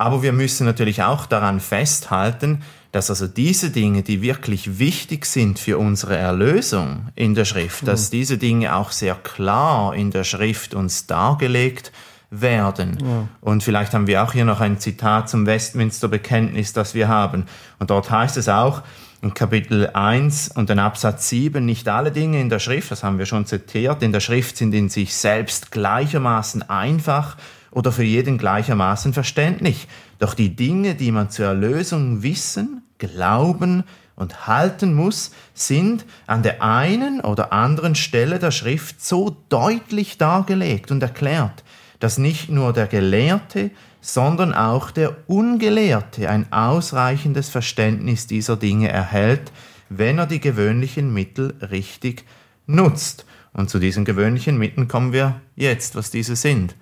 Aber 0.00 0.22
wir 0.22 0.32
müssen 0.32 0.64
natürlich 0.64 1.02
auch 1.02 1.26
daran 1.26 1.60
festhalten, 1.60 2.62
dass 2.90 3.10
also 3.10 3.26
diese 3.26 3.68
Dinge, 3.68 4.02
die 4.02 4.22
wirklich 4.22 4.78
wichtig 4.78 5.26
sind 5.26 5.58
für 5.58 5.76
unsere 5.76 6.16
Erlösung 6.16 7.08
in 7.16 7.34
der 7.34 7.44
Schrift, 7.44 7.82
mhm. 7.82 7.86
dass 7.86 8.08
diese 8.08 8.38
Dinge 8.38 8.74
auch 8.74 8.92
sehr 8.92 9.14
klar 9.14 9.94
in 9.94 10.10
der 10.10 10.24
Schrift 10.24 10.72
uns 10.72 11.06
dargelegt 11.06 11.92
werden. 12.30 12.96
Ja. 13.04 13.28
Und 13.42 13.62
vielleicht 13.62 13.92
haben 13.92 14.06
wir 14.06 14.22
auch 14.22 14.32
hier 14.32 14.46
noch 14.46 14.62
ein 14.62 14.78
Zitat 14.78 15.28
zum 15.28 15.44
Westminster 15.44 16.08
Bekenntnis, 16.08 16.72
das 16.72 16.94
wir 16.94 17.08
haben. 17.08 17.44
Und 17.78 17.90
dort 17.90 18.10
heißt 18.10 18.38
es 18.38 18.48
auch, 18.48 18.80
in 19.20 19.34
Kapitel 19.34 19.90
1 19.92 20.52
und 20.54 20.70
den 20.70 20.78
Absatz 20.78 21.28
7, 21.28 21.62
nicht 21.62 21.86
alle 21.88 22.10
Dinge 22.10 22.40
in 22.40 22.48
der 22.48 22.58
Schrift, 22.58 22.90
das 22.90 23.04
haben 23.04 23.18
wir 23.18 23.26
schon 23.26 23.44
zitiert, 23.44 24.02
in 24.02 24.12
der 24.12 24.20
Schrift 24.20 24.56
sind 24.56 24.72
in 24.72 24.88
sich 24.88 25.14
selbst 25.14 25.70
gleichermaßen 25.70 26.70
einfach 26.70 27.36
oder 27.70 27.92
für 27.92 28.02
jeden 28.02 28.38
gleichermaßen 28.38 29.12
verständlich. 29.12 29.88
Doch 30.18 30.34
die 30.34 30.54
Dinge, 30.56 30.94
die 30.94 31.12
man 31.12 31.30
zur 31.30 31.46
Erlösung 31.46 32.22
wissen, 32.22 32.82
glauben 32.98 33.84
und 34.16 34.46
halten 34.46 34.94
muss, 34.94 35.32
sind 35.54 36.04
an 36.26 36.42
der 36.42 36.62
einen 36.62 37.20
oder 37.20 37.52
anderen 37.52 37.94
Stelle 37.94 38.38
der 38.38 38.50
Schrift 38.50 39.02
so 39.04 39.36
deutlich 39.48 40.18
dargelegt 40.18 40.90
und 40.90 41.02
erklärt, 41.02 41.64
dass 42.00 42.18
nicht 42.18 42.50
nur 42.50 42.72
der 42.72 42.86
Gelehrte, 42.86 43.70
sondern 44.00 44.54
auch 44.54 44.90
der 44.90 45.16
Ungelehrte 45.28 46.28
ein 46.28 46.52
ausreichendes 46.52 47.48
Verständnis 47.48 48.26
dieser 48.26 48.56
Dinge 48.56 48.88
erhält, 48.88 49.52
wenn 49.88 50.18
er 50.18 50.26
die 50.26 50.40
gewöhnlichen 50.40 51.12
Mittel 51.12 51.54
richtig 51.70 52.24
nutzt. 52.66 53.26
Und 53.52 53.68
zu 53.68 53.78
diesen 53.78 54.04
gewöhnlichen 54.04 54.56
Mitteln 54.58 54.86
kommen 54.86 55.12
wir 55.12 55.40
jetzt, 55.56 55.96
was 55.96 56.10
diese 56.10 56.36
sind. 56.36 56.76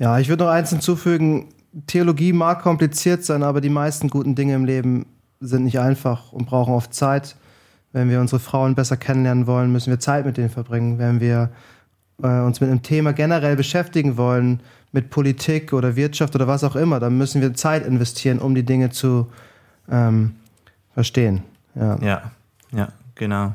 Ja, 0.00 0.18
ich 0.18 0.30
würde 0.30 0.44
noch 0.44 0.50
eins 0.50 0.70
hinzufügen. 0.70 1.48
Theologie 1.86 2.32
mag 2.32 2.62
kompliziert 2.62 3.22
sein, 3.22 3.42
aber 3.42 3.60
die 3.60 3.68
meisten 3.68 4.08
guten 4.08 4.34
Dinge 4.34 4.54
im 4.54 4.64
Leben 4.64 5.04
sind 5.40 5.64
nicht 5.64 5.78
einfach 5.78 6.32
und 6.32 6.46
brauchen 6.46 6.72
oft 6.72 6.94
Zeit. 6.94 7.36
Wenn 7.92 8.08
wir 8.08 8.20
unsere 8.20 8.40
Frauen 8.40 8.74
besser 8.74 8.96
kennenlernen 8.96 9.46
wollen, 9.46 9.70
müssen 9.70 9.90
wir 9.90 10.00
Zeit 10.00 10.24
mit 10.24 10.38
denen 10.38 10.48
verbringen. 10.48 10.98
Wenn 10.98 11.20
wir 11.20 11.50
äh, 12.22 12.40
uns 12.40 12.62
mit 12.62 12.70
einem 12.70 12.82
Thema 12.82 13.12
generell 13.12 13.56
beschäftigen 13.56 14.16
wollen, 14.16 14.60
mit 14.90 15.10
Politik 15.10 15.74
oder 15.74 15.96
Wirtschaft 15.96 16.34
oder 16.34 16.46
was 16.46 16.64
auch 16.64 16.76
immer, 16.76 16.98
dann 16.98 17.18
müssen 17.18 17.42
wir 17.42 17.52
Zeit 17.52 17.84
investieren, 17.84 18.38
um 18.38 18.54
die 18.54 18.64
Dinge 18.64 18.88
zu 18.88 19.26
ähm, 19.90 20.34
verstehen. 20.94 21.42
Ja. 21.74 21.98
ja, 22.00 22.30
ja, 22.72 22.88
genau. 23.16 23.52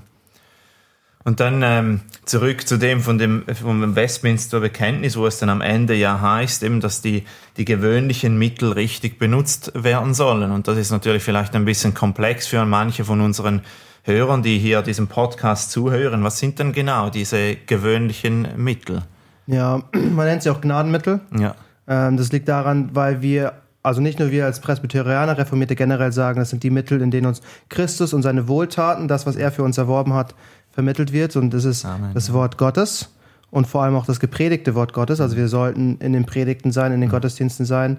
Und 1.25 1.39
dann 1.39 1.63
ähm, 1.63 2.01
zurück 2.25 2.67
zu 2.67 2.77
dem 2.77 3.01
von 3.01 3.17
dem 3.17 3.46
vom 3.51 3.96
Westminster 3.96 4.60
Bekenntnis, 4.60 5.17
wo 5.17 5.25
es 5.25 5.39
dann 5.39 5.50
am 5.50 5.62
Ende 5.62 5.96
ja 5.96 6.22
heißt, 6.22 6.62
eben, 6.62 6.82
dass 6.82 7.01
die, 7.01 7.24
die 7.58 7.65
gewöhnlichen 7.65 8.38
Mittel 8.38 8.72
richtig 8.72 9.17
benutzt 9.17 9.72
werden 9.74 10.13
sollen. 10.13 10.51
Und 10.51 10.67
das 10.67 10.77
ist 10.77 10.91
natürlich 10.91 11.24
vielleicht 11.24 11.55
ein 11.55 11.65
bisschen 11.65 11.96
komplex 11.96 12.46
für 12.46 12.63
manche 12.65 13.03
von 13.05 13.22
unseren 13.22 13.62
Hörern, 14.03 14.44
die 14.44 14.60
hier 14.60 14.84
diesem 14.84 15.08
Podcast 15.08 15.72
zuhören. 15.72 16.24
Was 16.24 16.38
sind 16.38 16.60
denn 16.60 16.74
genau 16.74 17.10
diese 17.10 17.55
gewöhnlichen 17.55 18.48
Mittel? 18.55 19.01
Ja, 19.48 19.82
man 19.94 20.27
nennt 20.27 20.44
sie 20.44 20.51
auch 20.51 20.62
Gnadenmittel. 20.62 21.22
Ja. 21.36 21.55
Ähm, 21.88 22.17
das 22.17 22.32
liegt 22.32 22.48
daran, 22.48 22.91
weil 22.94 23.24
wir 23.24 23.53
also 23.82 24.01
nicht 24.01 24.17
nur 24.17 24.32
wir 24.32 24.46
als 24.46 24.60
Presbyterianer, 24.62 25.38
Reformierte 25.38 25.75
generell 25.75 26.12
sagen, 26.12 26.39
das 26.39 26.50
sind 26.50 26.63
die 26.63 26.72
Mittel, 26.72 27.01
in 27.01 27.12
denen 27.12 27.27
uns 27.27 27.41
Christus 27.70 28.13
und 28.13 28.24
seine 28.24 28.48
Wohltaten, 28.48 29.08
das, 29.08 29.27
was 29.27 29.36
er 29.36 29.51
für 29.51 29.62
uns 29.62 29.77
erworben 29.77 30.13
hat, 30.13 30.34
vermittelt 30.75 31.12
wird. 31.12 31.36
Und 31.36 31.51
das 31.53 31.65
ist 31.65 31.86
Amen. 31.86 32.13
das 32.13 32.32
Wort 32.32 32.58
Gottes 32.58 33.10
und 33.50 33.65
vor 33.65 33.84
allem 33.84 33.96
auch 33.96 34.05
das 34.05 34.20
gepredigte 34.20 34.75
Wort 34.75 34.94
Gottes. 34.94 35.20
Also 35.22 35.38
wir 35.38 35.48
sollten 35.48 35.98
in 36.00 36.13
den 36.13 36.25
Predigten 36.25 36.72
sein, 36.72 36.91
in 36.91 37.01
den 37.01 37.10
mhm. 37.10 37.13
Gottesdiensten 37.13 37.65
sein, 37.65 37.98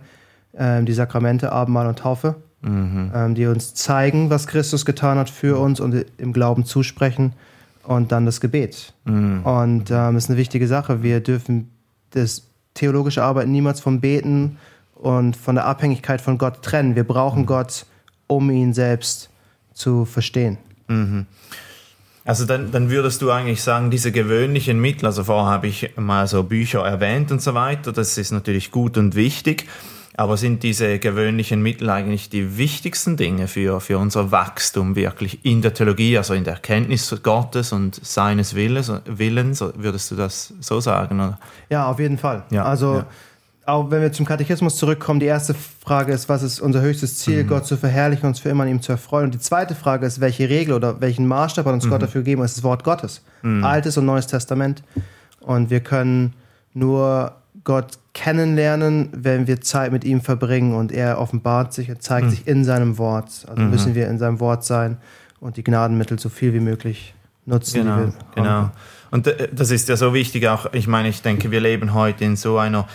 ähm, 0.54 0.87
die 0.87 0.92
Sakramente, 0.92 1.50
Abendmahl 1.50 1.87
und 1.87 1.99
Taufe, 1.99 2.37
mhm. 2.61 3.11
ähm, 3.14 3.35
die 3.35 3.47
uns 3.47 3.75
zeigen, 3.75 4.30
was 4.30 4.47
Christus 4.47 4.85
getan 4.85 5.18
hat 5.18 5.30
für 5.30 5.59
uns 5.59 5.80
und 5.80 6.04
im 6.18 6.33
Glauben 6.33 6.64
zusprechen. 6.64 7.33
Und 7.83 8.11
dann 8.11 8.26
das 8.26 8.40
Gebet. 8.40 8.95
Mhm. 9.04 9.45
Und 9.45 9.90
ähm, 9.92 10.14
das 10.14 10.25
ist 10.25 10.30
eine 10.30 10.38
wichtige 10.38 10.66
Sache. 10.66 11.04
Wir 11.04 11.21
dürfen 11.21 11.71
das 12.11 12.42
theologische 12.75 13.23
Arbeiten 13.23 13.52
niemals 13.52 13.78
vom 13.78 14.00
Beten 14.00 14.59
und 14.97 15.37
von 15.37 15.54
der 15.54 15.66
Abhängigkeit 15.66 16.21
von 16.21 16.37
Gott 16.37 16.62
trennen. 16.62 16.97
Wir 16.97 17.04
brauchen 17.04 17.42
mhm. 17.42 17.47
Gott, 17.47 17.87
um 18.26 18.50
ihn 18.50 18.75
selbst 18.75 19.30
zu 19.73 20.04
verstehen. 20.04 20.59
Mhm. 20.88 21.26
Also 22.26 22.45
dann, 22.45 22.73
dann 22.73 22.90
würdest 22.90 23.23
du 23.23 23.30
eigentlich 23.30 23.62
sagen, 23.62 23.90
diese 23.90 24.11
gewöhnlichen 24.11 24.80
Mittel, 24.80 25.06
also 25.06 25.23
vorher 25.23 25.49
habe 25.49 25.68
ich 25.68 25.92
mal 25.97 26.26
so 26.26 26.42
Bücher 26.42 26.85
erwähnt 26.85 27.30
und 27.30 27.40
so 27.40 27.54
weiter, 27.54 27.92
das 27.92 28.18
ist 28.18 28.33
natürlich 28.33 28.73
gut 28.73 28.99
und 28.99 29.14
wichtig, 29.14 29.66
aber 30.16 30.37
sind 30.37 30.64
diese 30.64 30.99
gewöhnlichen 30.99 31.62
Mittel 31.62 31.88
eigentlich 31.88 32.28
die 32.28 32.59
wichtigsten 32.59 33.16
Dinge 33.16 33.47
für, 33.47 33.80
für 33.80 33.99
unser 33.99 34.33
Wachstum 34.33 34.97
wirklich 34.97 35.45
in 35.45 35.62
der 35.62 35.73
Theologie, 35.73 36.18
also 36.18 36.35
in 36.35 36.42
der 36.42 36.54
Erkenntnis 36.54 37.14
Gottes 37.23 37.73
und 37.73 38.04
seines 38.04 38.56
Willens, 38.56 38.92
Willens 39.04 39.61
würdest 39.76 40.11
du 40.11 40.16
das 40.16 40.52
so 40.59 40.80
sagen? 40.80 41.21
Oder? 41.21 41.38
Ja, 41.71 41.87
auf 41.87 42.00
jeden 42.00 42.18
Fall. 42.18 42.42
Ja, 42.50 42.64
also 42.64 42.97
ja 42.97 43.06
auch 43.66 43.90
wenn 43.90 44.00
wir 44.00 44.12
zum 44.12 44.25
Katechismus 44.25 44.76
zurückkommen, 44.76 45.18
die 45.20 45.26
erste 45.26 45.54
Frage 45.54 46.12
ist, 46.12 46.28
was 46.28 46.42
ist 46.42 46.61
unser 46.61 46.80
höchstes 46.80 47.18
Ziel, 47.18 47.42
mhm. 47.42 47.49
Gott 47.49 47.66
zu 47.66 47.76
verherrlichen, 47.76 48.28
uns 48.28 48.38
für 48.38 48.49
immer 48.49 48.62
an 48.62 48.68
ihm 48.68 48.80
zu 48.80 48.92
erfreuen. 48.92 49.26
Und 49.26 49.35
die 49.35 49.40
zweite 49.40 49.75
Frage 49.75 50.06
ist, 50.06 50.20
welche 50.20 50.49
Regel 50.49 50.75
oder 50.75 51.00
welchen 51.00 51.26
Maßstab 51.26 51.66
hat 51.66 51.75
uns 51.75 51.85
mhm. 51.85 51.90
Gott 51.90 52.02
dafür 52.02 52.23
gegeben? 52.23 52.42
Das 52.42 52.52
ist 52.52 52.58
das 52.58 52.64
Wort 52.64 52.85
Gottes. 52.85 53.23
Mhm. 53.42 53.64
Altes 53.64 53.96
und 53.99 54.06
Neues 54.06 54.28
Testament. 54.28 54.82
Und 55.40 55.70
wir 55.70 55.80
können 55.80 56.35
nur 56.75 57.32
Gott 57.64 57.99
kennenlernen, 58.14 59.08
wenn 59.12 59.49
wir 59.49 59.61
Zeit 59.61 59.90
mit 59.90 60.04
ihm 60.04 60.20
verbringen 60.20 60.75
und 60.75 60.92
er 60.92 61.18
offenbart 61.18 61.73
sich, 61.73 61.88
er 61.88 61.99
zeigt 61.99 62.26
mhm. 62.26 62.30
sich 62.30 62.46
in 62.46 62.64
seinem 62.64 62.99
Wort. 62.99 63.46
Also 63.49 63.62
mhm. 63.62 63.70
müssen 63.70 63.94
wir 63.94 64.08
in 64.08 64.18
seinem 64.18 64.38
Wort 64.38 64.64
sein 64.64 64.99
und 65.40 65.56
die 65.56 65.64
Gnadenmittel 65.64 66.18
so 66.18 66.28
viel 66.28 66.54
wie 66.54 66.61
möglich 66.61 67.14
nutzen. 67.46 67.82
Genau, 67.82 68.12
genau. 68.35 68.70
Und 69.11 69.26
äh, 69.26 69.49
das 69.52 69.70
ist 69.70 69.88
ja 69.88 69.96
so 69.96 70.14
wichtig 70.14 70.46
auch, 70.46 70.73
ich 70.73 70.87
meine, 70.87 71.08
ich 71.08 71.23
denke, 71.23 71.50
wir 71.50 71.61
leben 71.61 71.94
heute 71.94 72.25
in 72.25 72.37
so 72.37 72.58
einer 72.58 72.87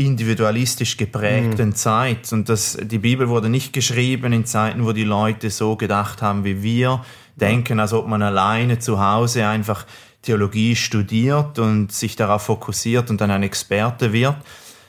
individualistisch 0.00 0.96
geprägten 0.96 1.68
mhm. 1.68 1.74
Zeit. 1.74 2.32
Und 2.32 2.48
das, 2.48 2.78
die 2.80 2.98
Bibel 2.98 3.28
wurde 3.28 3.48
nicht 3.48 3.72
geschrieben 3.72 4.32
in 4.32 4.46
Zeiten, 4.46 4.84
wo 4.84 4.92
die 4.92 5.04
Leute 5.04 5.50
so 5.50 5.76
gedacht 5.76 6.22
haben 6.22 6.44
wie 6.44 6.62
wir, 6.62 7.04
denken, 7.36 7.80
als 7.80 7.92
ob 7.92 8.06
man 8.06 8.22
alleine 8.22 8.78
zu 8.78 9.00
Hause 9.00 9.46
einfach 9.46 9.86
Theologie 10.22 10.76
studiert 10.76 11.58
und 11.58 11.92
sich 11.92 12.16
darauf 12.16 12.42
fokussiert 12.42 13.10
und 13.10 13.20
dann 13.20 13.30
ein 13.30 13.42
Experte 13.42 14.12
wird, 14.12 14.36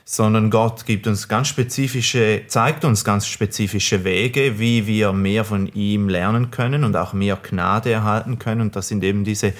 sondern 0.04 0.50
Gott 0.50 0.84
gibt 0.84 1.06
uns 1.06 1.28
ganz 1.28 1.48
spezifische, 1.48 2.42
zeigt 2.48 2.84
uns 2.84 3.04
ganz 3.04 3.26
spezifische 3.26 4.04
Wege, 4.04 4.58
wie 4.58 4.86
wir 4.86 5.12
mehr 5.12 5.44
von 5.44 5.68
ihm 5.68 6.08
lernen 6.08 6.50
können 6.50 6.84
und 6.84 6.96
auch 6.96 7.12
mehr 7.14 7.36
Gnade 7.36 7.90
erhalten 7.90 8.38
können. 8.38 8.60
Und 8.60 8.76
das 8.76 8.88
sind 8.88 9.02
eben 9.04 9.24
diese 9.24 9.54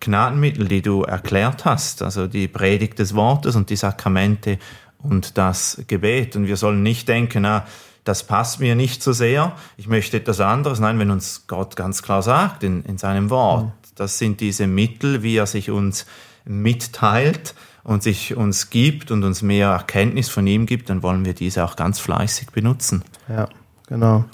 Gnadenmittel, 0.00 0.68
die 0.68 0.82
du 0.82 1.02
erklärt 1.02 1.64
hast, 1.64 2.02
also 2.02 2.26
die 2.26 2.48
Predigt 2.48 2.98
des 2.98 3.14
Wortes 3.14 3.56
und 3.56 3.70
die 3.70 3.76
Sakramente 3.76 4.58
und 5.02 5.38
das 5.38 5.82
Gebet. 5.86 6.36
Und 6.36 6.46
wir 6.46 6.56
sollen 6.56 6.82
nicht 6.82 7.08
denken, 7.08 7.42
na, 7.42 7.66
das 8.06 8.22
passt 8.22 8.60
mir 8.60 8.76
nicht 8.76 9.02
so 9.02 9.12
sehr, 9.12 9.52
ich 9.76 9.88
möchte 9.88 10.16
etwas 10.16 10.40
anderes. 10.40 10.78
Nein, 10.78 10.98
wenn 10.98 11.10
uns 11.10 11.46
Gott 11.48 11.74
ganz 11.74 12.02
klar 12.02 12.22
sagt 12.22 12.62
in, 12.62 12.84
in 12.84 12.98
seinem 12.98 13.30
Wort, 13.30 13.64
mhm. 13.64 13.70
das 13.96 14.18
sind 14.18 14.40
diese 14.40 14.66
Mittel, 14.66 15.22
wie 15.22 15.36
er 15.36 15.46
sich 15.46 15.70
uns 15.70 16.06
mitteilt 16.44 17.54
und 17.82 18.04
sich 18.04 18.36
uns 18.36 18.70
gibt 18.70 19.10
und 19.10 19.24
uns 19.24 19.42
mehr 19.42 19.68
Erkenntnis 19.68 20.28
von 20.28 20.46
ihm 20.46 20.66
gibt, 20.66 20.88
dann 20.88 21.02
wollen 21.02 21.24
wir 21.24 21.34
diese 21.34 21.64
auch 21.64 21.74
ganz 21.74 21.98
fleißig 21.98 22.50
benutzen. 22.50 23.02
Ja, 23.28 23.48
genau. 23.88 24.24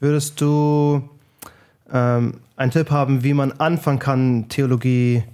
Würdest 0.00 0.40
du 0.42 1.08
ähm, 1.90 2.34
einen 2.56 2.70
Tipp 2.70 2.90
haben, 2.90 3.24
wie 3.24 3.32
man 3.32 3.52
anfangen 3.52 3.98
kann, 3.98 4.48
Theologie 4.50 5.24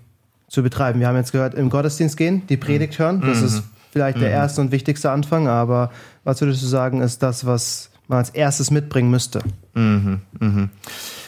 zu 0.49 0.63
betreiben? 0.63 1.01
Wir 1.01 1.09
haben 1.09 1.17
jetzt 1.17 1.33
gehört, 1.33 1.55
im 1.55 1.71
Gottesdienst 1.71 2.17
gehen, 2.17 2.47
die 2.49 2.57
Predigt 2.57 2.99
hören, 3.01 3.21
das 3.21 3.41
mhm. 3.41 3.47
ist 3.47 3.63
vielleicht 3.91 4.17
mhm. 4.17 4.23
der 4.23 4.31
erste 4.31 4.61
und 4.61 4.73
wichtigste 4.73 5.11
Anfang, 5.11 5.49
aber 5.49 5.91
was 6.25 6.41
würdest 6.41 6.63
du 6.63 6.67
sagen, 6.67 7.01
ist 7.01 7.23
das, 7.23 7.47
was 7.47 7.91
man 8.09 8.19
als 8.19 8.31
erstes 8.31 8.71
mitbringen 8.71 9.11
müsste? 9.11 9.41
Mhm. 9.75 10.21
Mhm. 10.39 10.71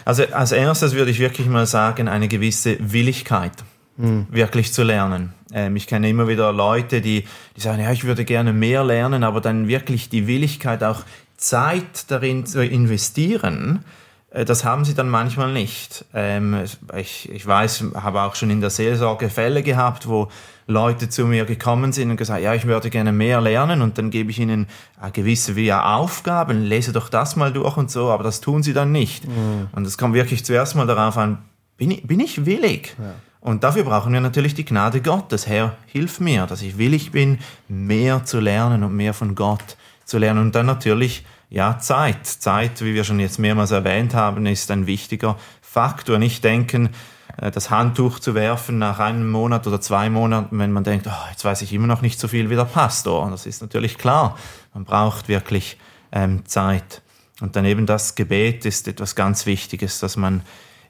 Also 0.04 0.24
als 0.32 0.52
erstes 0.52 0.94
würde 0.94 1.10
ich 1.10 1.20
wirklich 1.20 1.46
mal 1.46 1.66
sagen, 1.66 2.08
eine 2.08 2.28
gewisse 2.28 2.76
Willigkeit. 2.80 3.52
Mhm. 3.96 4.26
Wirklich 4.30 4.72
zu 4.72 4.82
lernen. 4.82 5.34
Ähm, 5.52 5.76
ich 5.76 5.86
kenne 5.86 6.08
immer 6.08 6.26
wieder 6.26 6.52
Leute, 6.52 7.00
die, 7.00 7.24
die 7.56 7.60
sagen, 7.60 7.82
ja, 7.82 7.92
ich 7.92 8.04
würde 8.04 8.24
gerne 8.24 8.52
mehr 8.52 8.84
lernen, 8.84 9.22
aber 9.22 9.40
dann 9.40 9.68
wirklich 9.68 10.08
die 10.08 10.26
Willigkeit, 10.26 10.82
auch 10.82 11.04
Zeit 11.36 12.10
darin 12.10 12.46
zu 12.46 12.64
investieren, 12.64 13.84
das 14.32 14.64
haben 14.64 14.84
sie 14.84 14.94
dann 14.94 15.08
manchmal 15.08 15.52
nicht. 15.52 16.04
Ähm, 16.14 16.64
ich, 16.96 17.30
ich 17.30 17.46
weiß, 17.46 17.84
habe 17.94 18.22
auch 18.22 18.34
schon 18.34 18.50
in 18.50 18.60
der 18.60 18.70
Seelsorge 18.70 19.28
Fälle 19.28 19.62
gehabt, 19.62 20.08
wo 20.08 20.28
Leute 20.66 21.08
zu 21.08 21.26
mir 21.26 21.44
gekommen 21.44 21.92
sind 21.92 22.10
und 22.10 22.16
gesagt, 22.16 22.42
ja, 22.42 22.54
ich 22.54 22.66
würde 22.66 22.88
gerne 22.88 23.12
mehr 23.12 23.40
lernen 23.40 23.82
und 23.82 23.98
dann 23.98 24.10
gebe 24.10 24.30
ich 24.30 24.38
ihnen 24.38 24.68
gewisse 25.12 25.56
wie 25.56 25.72
Aufgaben, 25.72 26.62
lese 26.62 26.92
doch 26.92 27.08
das 27.08 27.36
mal 27.36 27.52
durch 27.52 27.76
und 27.76 27.90
so, 27.90 28.10
aber 28.10 28.24
das 28.24 28.40
tun 28.40 28.62
sie 28.62 28.72
dann 28.72 28.92
nicht. 28.92 29.26
Mhm. 29.26 29.68
Und 29.72 29.86
es 29.86 29.98
kommt 29.98 30.14
wirklich 30.14 30.44
zuerst 30.44 30.76
mal 30.76 30.86
darauf 30.86 31.16
an, 31.18 31.38
bin 31.76 31.90
ich, 31.90 32.06
bin 32.06 32.20
ich 32.20 32.46
willig? 32.46 32.94
Ja. 32.98 33.14
Und 33.40 33.64
dafür 33.64 33.82
brauchen 33.82 34.12
wir 34.12 34.20
natürlich 34.20 34.54
die 34.54 34.64
Gnade 34.64 35.00
Gottes. 35.00 35.48
Herr, 35.48 35.76
hilf 35.86 36.20
mir, 36.20 36.46
dass 36.46 36.62
ich 36.62 36.78
willig 36.78 37.10
bin, 37.10 37.38
mehr 37.68 38.24
zu 38.24 38.38
lernen 38.38 38.84
und 38.84 38.94
mehr 38.94 39.14
von 39.14 39.34
Gott 39.34 39.76
zu 40.04 40.18
lernen. 40.18 40.40
Und 40.40 40.54
dann 40.54 40.66
natürlich, 40.66 41.24
ja, 41.52 41.78
Zeit. 41.78 42.26
Zeit, 42.26 42.80
wie 42.80 42.94
wir 42.94 43.04
schon 43.04 43.20
jetzt 43.20 43.38
mehrmals 43.38 43.72
erwähnt 43.72 44.14
haben, 44.14 44.46
ist 44.46 44.70
ein 44.70 44.86
wichtiger 44.86 45.36
Faktor. 45.60 46.18
Nicht 46.18 46.42
denken, 46.44 46.88
äh, 47.36 47.50
das 47.50 47.68
Handtuch 47.68 48.20
zu 48.20 48.34
werfen 48.34 48.78
nach 48.78 48.98
einem 48.98 49.30
Monat 49.30 49.66
oder 49.66 49.78
zwei 49.78 50.08
Monaten, 50.08 50.58
wenn 50.58 50.72
man 50.72 50.82
denkt, 50.82 51.06
oh, 51.06 51.30
jetzt 51.30 51.44
weiß 51.44 51.60
ich 51.60 51.74
immer 51.74 51.86
noch 51.86 52.00
nicht 52.00 52.18
so 52.18 52.26
viel 52.26 52.48
wie 52.48 52.56
der 52.56 52.64
Pastor. 52.64 53.30
Das 53.30 53.44
ist 53.44 53.60
natürlich 53.60 53.98
klar. 53.98 54.38
Man 54.72 54.84
braucht 54.84 55.28
wirklich 55.28 55.76
ähm, 56.10 56.46
Zeit. 56.46 57.02
Und 57.42 57.54
dann 57.54 57.66
eben 57.66 57.84
das 57.84 58.14
Gebet 58.14 58.64
ist 58.64 58.88
etwas 58.88 59.14
ganz 59.14 59.44
Wichtiges, 59.44 60.00
dass 60.00 60.16
man 60.16 60.40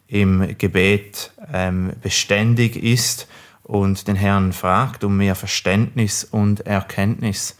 im 0.06 0.56
Gebet 0.58 1.32
ähm, 1.52 1.94
beständig 2.00 2.76
ist 2.76 3.26
und 3.64 4.06
den 4.06 4.14
Herrn 4.14 4.52
fragt 4.52 5.02
um 5.02 5.16
mehr 5.16 5.34
Verständnis 5.34 6.22
und 6.22 6.66
Erkenntnis. 6.66 7.56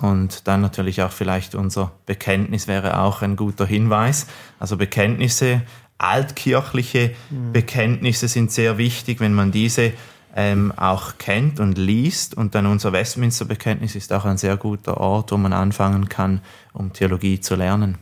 Und 0.00 0.46
dann 0.46 0.60
natürlich 0.60 1.02
auch 1.02 1.12
vielleicht 1.12 1.54
unser 1.54 1.92
Bekenntnis 2.06 2.68
wäre 2.68 3.00
auch 3.00 3.22
ein 3.22 3.36
guter 3.36 3.66
Hinweis. 3.66 4.26
Also 4.58 4.76
Bekenntnisse, 4.76 5.62
altkirchliche 5.98 7.12
mhm. 7.30 7.52
Bekenntnisse 7.52 8.28
sind 8.28 8.52
sehr 8.52 8.78
wichtig, 8.78 9.20
wenn 9.20 9.34
man 9.34 9.50
diese 9.50 9.92
ähm, 10.36 10.72
auch 10.76 11.18
kennt 11.18 11.58
und 11.58 11.78
liest. 11.78 12.36
Und 12.36 12.54
dann 12.54 12.66
unser 12.66 12.92
Westminster-Bekenntnis 12.92 13.96
ist 13.96 14.12
auch 14.12 14.24
ein 14.24 14.38
sehr 14.38 14.56
guter 14.56 14.98
Ort, 14.98 15.32
wo 15.32 15.36
man 15.36 15.52
anfangen 15.52 16.08
kann, 16.08 16.40
um 16.72 16.92
Theologie 16.92 17.40
zu 17.40 17.56
lernen. 17.56 17.98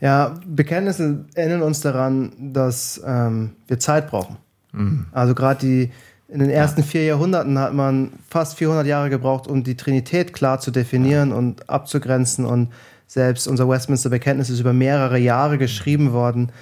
Ja, 0.00 0.34
Bekenntnisse 0.46 1.24
erinnern 1.34 1.62
uns 1.62 1.80
daran, 1.80 2.52
dass 2.52 3.00
ähm, 3.06 3.52
wir 3.66 3.78
Zeit 3.78 4.10
brauchen. 4.10 4.36
Mhm. 4.72 5.06
Also 5.12 5.34
gerade 5.34 5.60
die 5.60 5.90
in 6.32 6.38
den 6.38 6.50
ersten 6.50 6.80
ja. 6.80 6.86
vier 6.86 7.04
Jahrhunderten 7.04 7.58
hat 7.58 7.74
man 7.74 8.12
fast 8.28 8.56
400 8.56 8.86
Jahre 8.86 9.10
gebraucht, 9.10 9.48
um 9.48 9.64
die 9.64 9.76
Trinität 9.76 10.32
klar 10.32 10.60
zu 10.60 10.70
definieren 10.70 11.32
und 11.32 11.68
abzugrenzen. 11.68 12.44
Und 12.44 12.68
selbst 13.06 13.48
unser 13.48 13.68
Westminster 13.68 14.10
Bekenntnis 14.10 14.50
ist 14.50 14.60
über 14.60 14.72
mehrere 14.72 15.18
Jahre 15.18 15.58
geschrieben 15.58 16.12
worden. 16.12 16.52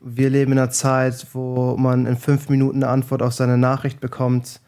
Wir 0.00 0.30
leben 0.30 0.52
in 0.52 0.58
einer 0.58 0.70
Zeit, 0.70 1.26
wo 1.32 1.76
man 1.76 2.06
in 2.06 2.16
fünf 2.16 2.48
Minuten 2.48 2.82
eine 2.82 2.90
Antwort 2.90 3.20
auf 3.20 3.34
seine 3.34 3.58
Nachricht 3.58 4.00
bekommt. 4.00 4.60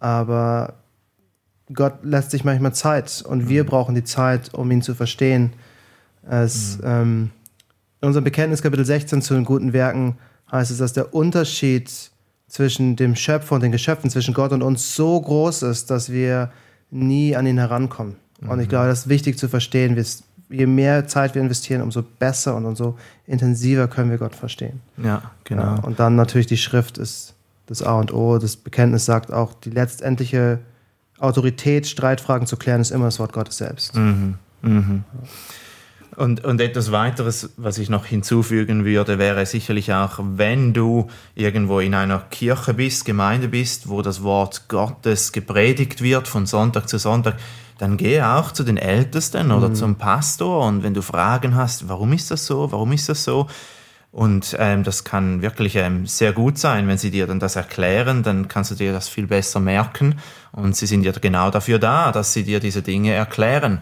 Aber 0.00 0.74
Gott 1.72 2.02
lässt 2.02 2.32
sich 2.32 2.42
manchmal 2.42 2.74
Zeit 2.74 3.22
und 3.26 3.48
wir 3.48 3.62
mhm. 3.62 3.68
brauchen 3.68 3.94
die 3.94 4.04
Zeit, 4.04 4.52
um 4.54 4.70
ihn 4.72 4.82
zu 4.82 4.94
verstehen. 4.94 5.52
Es, 6.28 6.78
mhm. 6.78 6.84
ähm, 6.84 7.30
in 8.00 8.08
unserem 8.08 8.24
Bekenntnis 8.24 8.62
Kapitel 8.62 8.84
16 8.84 9.22
zu 9.22 9.34
den 9.34 9.44
guten 9.44 9.72
Werken 9.72 10.18
heißt 10.50 10.72
es, 10.72 10.78
dass 10.78 10.94
der 10.94 11.14
Unterschied 11.14 12.10
zwischen 12.50 12.96
dem 12.96 13.14
Schöpfer 13.14 13.54
und 13.54 13.62
den 13.62 13.72
Geschöpfen, 13.72 14.10
zwischen 14.10 14.34
Gott 14.34 14.52
und 14.52 14.62
uns 14.62 14.94
so 14.94 15.18
groß 15.20 15.62
ist, 15.62 15.88
dass 15.90 16.10
wir 16.10 16.50
nie 16.90 17.36
an 17.36 17.46
ihn 17.46 17.58
herankommen. 17.58 18.16
Mhm. 18.40 18.50
Und 18.50 18.60
ich 18.60 18.66
mhm. 18.66 18.70
glaube, 18.70 18.88
das 18.88 19.00
ist 19.00 19.08
wichtig 19.08 19.38
zu 19.38 19.48
verstehen. 19.48 20.04
Je 20.50 20.66
mehr 20.66 21.06
Zeit 21.06 21.36
wir 21.36 21.42
investieren, 21.42 21.80
umso 21.80 22.02
besser 22.02 22.56
und 22.56 22.66
umso 22.66 22.98
intensiver 23.26 23.86
können 23.86 24.10
wir 24.10 24.18
Gott 24.18 24.34
verstehen. 24.34 24.80
Ja, 25.02 25.30
genau. 25.44 25.62
Ja, 25.62 25.74
und 25.76 26.00
dann 26.00 26.16
natürlich 26.16 26.48
die 26.48 26.56
Schrift 26.56 26.98
ist 26.98 27.34
das 27.66 27.82
A 27.84 27.94
und 28.00 28.12
O. 28.12 28.36
Das 28.38 28.56
Bekenntnis 28.56 29.04
sagt 29.04 29.32
auch, 29.32 29.54
die 29.54 29.70
letztendliche 29.70 30.58
Autorität, 31.20 31.86
Streitfragen 31.86 32.48
zu 32.48 32.56
klären, 32.56 32.80
ist 32.80 32.90
immer 32.90 33.04
das 33.04 33.20
Wort 33.20 33.32
Gottes 33.32 33.58
selbst. 33.58 33.94
Mhm. 33.94 34.34
Mhm. 34.62 35.04
Ja. 35.14 35.28
Und, 36.16 36.44
und 36.44 36.60
etwas 36.60 36.90
weiteres, 36.90 37.50
was 37.56 37.78
ich 37.78 37.88
noch 37.88 38.04
hinzufügen 38.04 38.84
würde, 38.84 39.18
wäre 39.18 39.46
sicherlich 39.46 39.92
auch, 39.92 40.18
wenn 40.20 40.72
du 40.72 41.08
irgendwo 41.34 41.80
in 41.80 41.94
einer 41.94 42.18
Kirche 42.30 42.74
bist, 42.74 43.04
Gemeinde 43.04 43.48
bist, 43.48 43.88
wo 43.88 44.02
das 44.02 44.22
Wort 44.22 44.68
Gottes 44.68 45.32
gepredigt 45.32 46.02
wird 46.02 46.26
von 46.26 46.46
Sonntag 46.46 46.88
zu 46.88 46.98
Sonntag, 46.98 47.36
dann 47.78 47.96
gehe 47.96 48.28
auch 48.28 48.52
zu 48.52 48.64
den 48.64 48.76
Ältesten 48.76 49.52
oder 49.52 49.70
mhm. 49.70 49.74
zum 49.74 49.94
Pastor 49.96 50.66
und 50.66 50.82
wenn 50.82 50.94
du 50.94 51.00
Fragen 51.00 51.54
hast, 51.54 51.88
warum 51.88 52.12
ist 52.12 52.30
das 52.30 52.44
so, 52.44 52.70
warum 52.72 52.92
ist 52.92 53.08
das 53.08 53.24
so, 53.24 53.46
und 54.12 54.56
ähm, 54.58 54.82
das 54.82 55.04
kann 55.04 55.40
wirklich 55.40 55.76
ähm, 55.76 56.06
sehr 56.06 56.32
gut 56.32 56.58
sein, 56.58 56.88
wenn 56.88 56.98
sie 56.98 57.12
dir 57.12 57.26
dann 57.26 57.38
das 57.38 57.54
erklären, 57.54 58.22
dann 58.22 58.48
kannst 58.48 58.72
du 58.72 58.74
dir 58.74 58.92
das 58.92 59.08
viel 59.08 59.28
besser 59.28 59.60
merken. 59.60 60.16
Und 60.50 60.74
sie 60.76 60.86
sind 60.86 61.04
ja 61.04 61.12
genau 61.12 61.50
dafür 61.50 61.78
da, 61.78 62.10
dass 62.10 62.32
sie 62.32 62.42
dir 62.42 62.58
diese 62.58 62.82
Dinge 62.82 63.12
erklären. 63.12 63.80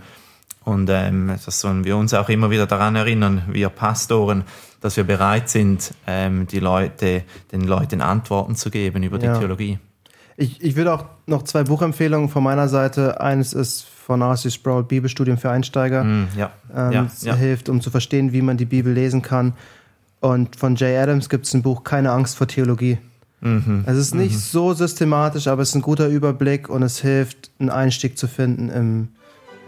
Und 0.68 0.90
ähm, 0.90 1.33
das 1.42 1.61
sollen 1.61 1.85
wir 1.85 1.96
uns 1.96 2.12
auch 2.12 2.28
immer 2.28 2.50
wieder 2.50 2.66
daran 2.66 2.94
erinnern, 2.94 3.42
wir 3.48 3.70
Pastoren, 3.70 4.44
dass 4.83 4.98
wir 4.98 5.04
bereit 5.04 5.48
sind, 5.48 5.94
ähm, 6.07 6.46
die 6.46 6.61
Leute, 6.61 7.24
den 7.52 7.62
Leuten 7.62 8.02
Antworten 8.02 8.54
zu 8.54 8.68
geben 8.70 9.02
über 9.02 9.18
die 9.18 9.24
ja. 9.24 9.38
Theologie. 9.38 9.78
Ich, 10.37 10.62
ich 10.62 10.76
würde 10.76 10.92
auch 10.92 11.07
noch 11.26 11.44
zwei 11.44 11.64
Buchempfehlungen 11.64 12.28
von 12.28 12.42
meiner 12.42 12.68
Seite. 12.68 13.18
Eines 13.18 13.54
ist 13.54 13.87
von 13.87 14.20
R.C. 14.20 14.50
Sproul, 14.50 14.85
Bibelstudium 14.85 15.38
für 15.38 15.50
Einsteiger. 15.50 16.04
Mm, 16.04 16.28
ja. 16.37 16.50
Ähm, 16.76 16.92
ja, 16.92 17.07
ja. 17.22 17.35
hilft, 17.35 17.70
um 17.70 17.81
zu 17.81 17.90
verstehen, 17.90 18.35
wie 18.35 18.42
man 18.42 18.59
die 18.59 18.66
Bibel 18.66 18.92
lesen 18.92 19.22
kann. 19.22 19.54
Und 20.20 20.57
von 20.57 20.76
Jay 20.76 20.98
Adams 20.98 21.31
gibt 21.31 21.46
es 21.46 21.54
ein 21.54 21.62
Buch 21.62 21.83
Keine 21.83 22.12
Angst 22.12 22.37
vor 22.37 22.46
Theologie. 22.46 22.98
Mhm. 23.40 23.85
Es 23.87 23.96
ist 23.96 24.14
nicht 24.14 24.35
mhm. 24.35 24.38
so 24.38 24.74
systematisch, 24.74 25.46
aber 25.46 25.62
es 25.62 25.70
ist 25.70 25.76
ein 25.76 25.83
guter 25.83 26.09
Überblick 26.09 26.68
und 26.68 26.83
es 26.83 27.00
hilft, 27.00 27.52
einen 27.59 27.70
Einstieg 27.70 28.18
zu 28.18 28.28
finden 28.28 28.68
im, 28.68 29.09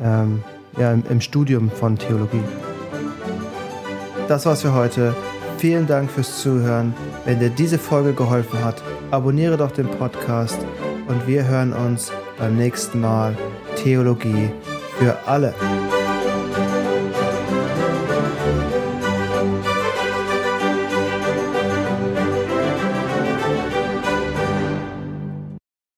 ähm, 0.03 0.43
ja, 0.79 0.93
im, 0.93 1.03
im 1.09 1.21
Studium 1.21 1.71
von 1.71 1.99
Theologie. 1.99 2.43
Das 4.29 4.47
war's 4.47 4.63
für 4.63 4.75
heute. 4.75 5.15
Vielen 5.59 5.87
Dank 5.87 6.11
fürs 6.11 6.41
Zuhören. 6.41 6.95
Wenn 7.25 7.39
dir 7.41 7.51
diese 7.51 7.79
Folge 7.79 8.13
geholfen 8.13 8.65
hat, 8.65 8.83
abonniere 9.11 9.57
doch 9.57 9.73
den 9.73 9.89
Podcast 9.89 10.59
und 11.09 11.27
wir 11.27 11.45
hören 11.45 11.73
uns 11.73 12.13
beim 12.39 12.57
nächsten 12.57 13.01
Mal. 13.01 13.37
Theologie 13.77 14.51
für 14.99 15.17
alle. 15.27 15.55